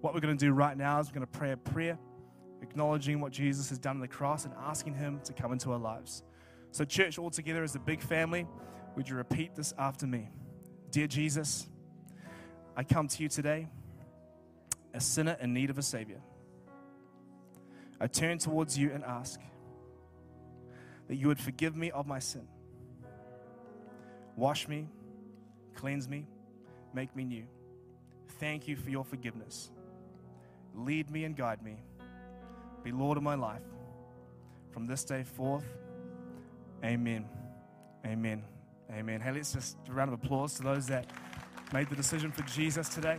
What 0.00 0.14
we're 0.14 0.20
going 0.20 0.36
to 0.36 0.44
do 0.44 0.52
right 0.52 0.76
now 0.76 1.00
is 1.00 1.08
we're 1.08 1.14
going 1.14 1.26
to 1.26 1.38
pray 1.38 1.52
a 1.52 1.56
prayer 1.56 1.98
acknowledging 2.62 3.20
what 3.20 3.32
Jesus 3.32 3.68
has 3.68 3.78
done 3.78 3.96
on 3.96 4.00
the 4.00 4.08
cross 4.08 4.44
and 4.44 4.54
asking 4.58 4.94
Him 4.94 5.20
to 5.24 5.32
come 5.32 5.52
into 5.52 5.72
our 5.72 5.78
lives. 5.78 6.22
So, 6.72 6.84
church, 6.84 7.18
all 7.18 7.30
together 7.30 7.62
as 7.62 7.74
a 7.74 7.78
big 7.78 8.00
family, 8.00 8.46
would 8.96 9.08
you 9.08 9.16
repeat 9.16 9.54
this 9.54 9.74
after 9.78 10.06
me? 10.06 10.28
Dear 10.90 11.06
Jesus, 11.06 11.68
I 12.76 12.84
come 12.84 13.08
to 13.08 13.22
you 13.22 13.28
today, 13.28 13.68
a 14.94 15.00
sinner 15.00 15.36
in 15.40 15.52
need 15.52 15.70
of 15.70 15.78
a 15.78 15.82
Savior. 15.82 16.20
I 18.00 18.06
turn 18.06 18.38
towards 18.38 18.78
you 18.78 18.90
and 18.92 19.04
ask 19.04 19.40
that 21.08 21.16
you 21.16 21.28
would 21.28 21.38
forgive 21.38 21.76
me 21.76 21.90
of 21.90 22.06
my 22.06 22.18
sin. 22.18 22.46
Wash 24.36 24.68
me, 24.68 24.88
cleanse 25.74 26.08
me, 26.08 26.26
make 26.94 27.14
me 27.14 27.24
new. 27.24 27.44
Thank 28.38 28.68
you 28.68 28.76
for 28.76 28.90
your 28.90 29.04
forgiveness. 29.04 29.70
Lead 30.74 31.10
me 31.10 31.24
and 31.24 31.36
guide 31.36 31.62
me. 31.62 31.76
Be 32.82 32.92
Lord 32.92 33.18
of 33.18 33.22
my 33.22 33.34
life. 33.34 33.62
From 34.70 34.86
this 34.86 35.04
day 35.04 35.24
forth, 35.24 35.66
amen. 36.84 37.28
Amen. 38.06 38.42
Amen. 38.90 39.20
Hey, 39.20 39.32
let's 39.32 39.52
just 39.52 39.76
a 39.88 39.92
round 39.92 40.12
of 40.12 40.24
applause 40.24 40.54
to 40.54 40.62
those 40.62 40.86
that 40.86 41.06
made 41.72 41.88
the 41.90 41.96
decision 41.96 42.32
for 42.32 42.42
Jesus 42.42 42.88
today. 42.88 43.18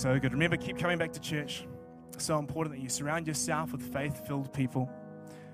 So 0.00 0.18
good. 0.18 0.32
Remember, 0.32 0.56
keep 0.56 0.78
coming 0.78 0.96
back 0.96 1.12
to 1.12 1.20
church. 1.20 1.66
It's 2.14 2.24
so 2.24 2.38
important 2.38 2.74
that 2.74 2.80
you 2.80 2.88
surround 2.88 3.26
yourself 3.26 3.70
with 3.70 3.82
faith 3.92 4.26
filled 4.26 4.50
people. 4.50 4.88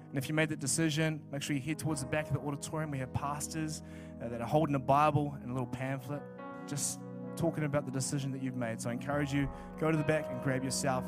And 0.09 0.17
if 0.17 0.29
you 0.29 0.37
made 0.37 0.51
that 0.51 0.61
decision, 0.61 1.21
make 1.33 1.43
sure 1.43 1.57
you 1.57 1.63
head 1.63 1.81
towards 1.81 2.03
the 2.03 2.07
back 2.07 2.29
of 2.29 2.35
the 2.35 2.39
auditorium. 2.39 2.93
We 2.93 2.99
have 2.99 3.13
pastors 3.13 3.83
uh, 4.23 4.29
that 4.29 4.41
are 4.41 4.47
holding 4.47 4.77
a 4.77 4.79
Bible 4.79 5.37
and 5.43 5.51
a 5.51 5.53
little 5.53 5.67
pamphlet, 5.67 6.23
just 6.69 7.01
talking 7.35 7.65
about 7.65 7.87
the 7.87 7.91
decision 7.91 8.31
that 8.31 8.41
you've 8.41 8.55
made. 8.55 8.81
So 8.81 8.89
I 8.89 8.93
encourage 8.93 9.33
you, 9.33 9.49
go 9.81 9.91
to 9.91 9.97
the 9.97 10.05
back 10.05 10.29
and 10.31 10.41
grab 10.41 10.63
yourself 10.63 11.03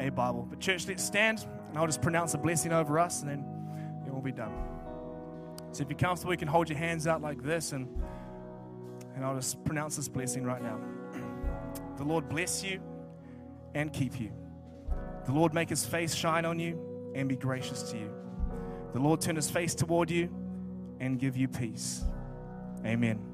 a 0.00 0.08
Bible. 0.08 0.44
But, 0.50 0.58
church, 0.58 0.88
let's 0.88 1.04
stand, 1.04 1.46
and 1.68 1.78
I'll 1.78 1.86
just 1.86 2.02
pronounce 2.02 2.34
a 2.34 2.38
blessing 2.38 2.72
over 2.72 2.98
us, 2.98 3.20
and 3.20 3.30
then, 3.30 3.44
then 4.02 4.12
we'll 4.12 4.20
be 4.20 4.32
done. 4.32 4.52
So 5.70 5.84
if 5.84 5.90
you're 5.90 5.96
comfortable, 5.96 6.32
you 6.32 6.38
can 6.38 6.48
hold 6.48 6.68
your 6.68 6.78
hands 6.78 7.06
out 7.06 7.22
like 7.22 7.40
this, 7.40 7.70
and, 7.70 7.86
and 9.14 9.24
I'll 9.24 9.36
just 9.36 9.64
pronounce 9.64 9.94
this 9.94 10.08
blessing 10.08 10.42
right 10.42 10.60
now. 10.60 10.80
The 11.96 12.04
Lord 12.04 12.28
bless 12.28 12.62
you 12.64 12.80
and 13.74 13.92
keep 13.92 14.20
you. 14.20 14.32
The 15.26 15.32
Lord 15.32 15.54
make 15.54 15.68
his 15.68 15.84
face 15.84 16.14
shine 16.14 16.44
on 16.44 16.58
you 16.58 17.12
and 17.14 17.28
be 17.28 17.36
gracious 17.36 17.90
to 17.90 17.98
you. 17.98 18.10
The 18.92 19.00
Lord 19.00 19.20
turn 19.20 19.36
his 19.36 19.50
face 19.50 19.74
toward 19.74 20.10
you 20.10 20.28
and 21.00 21.18
give 21.18 21.36
you 21.36 21.48
peace. 21.48 22.04
Amen. 22.84 23.33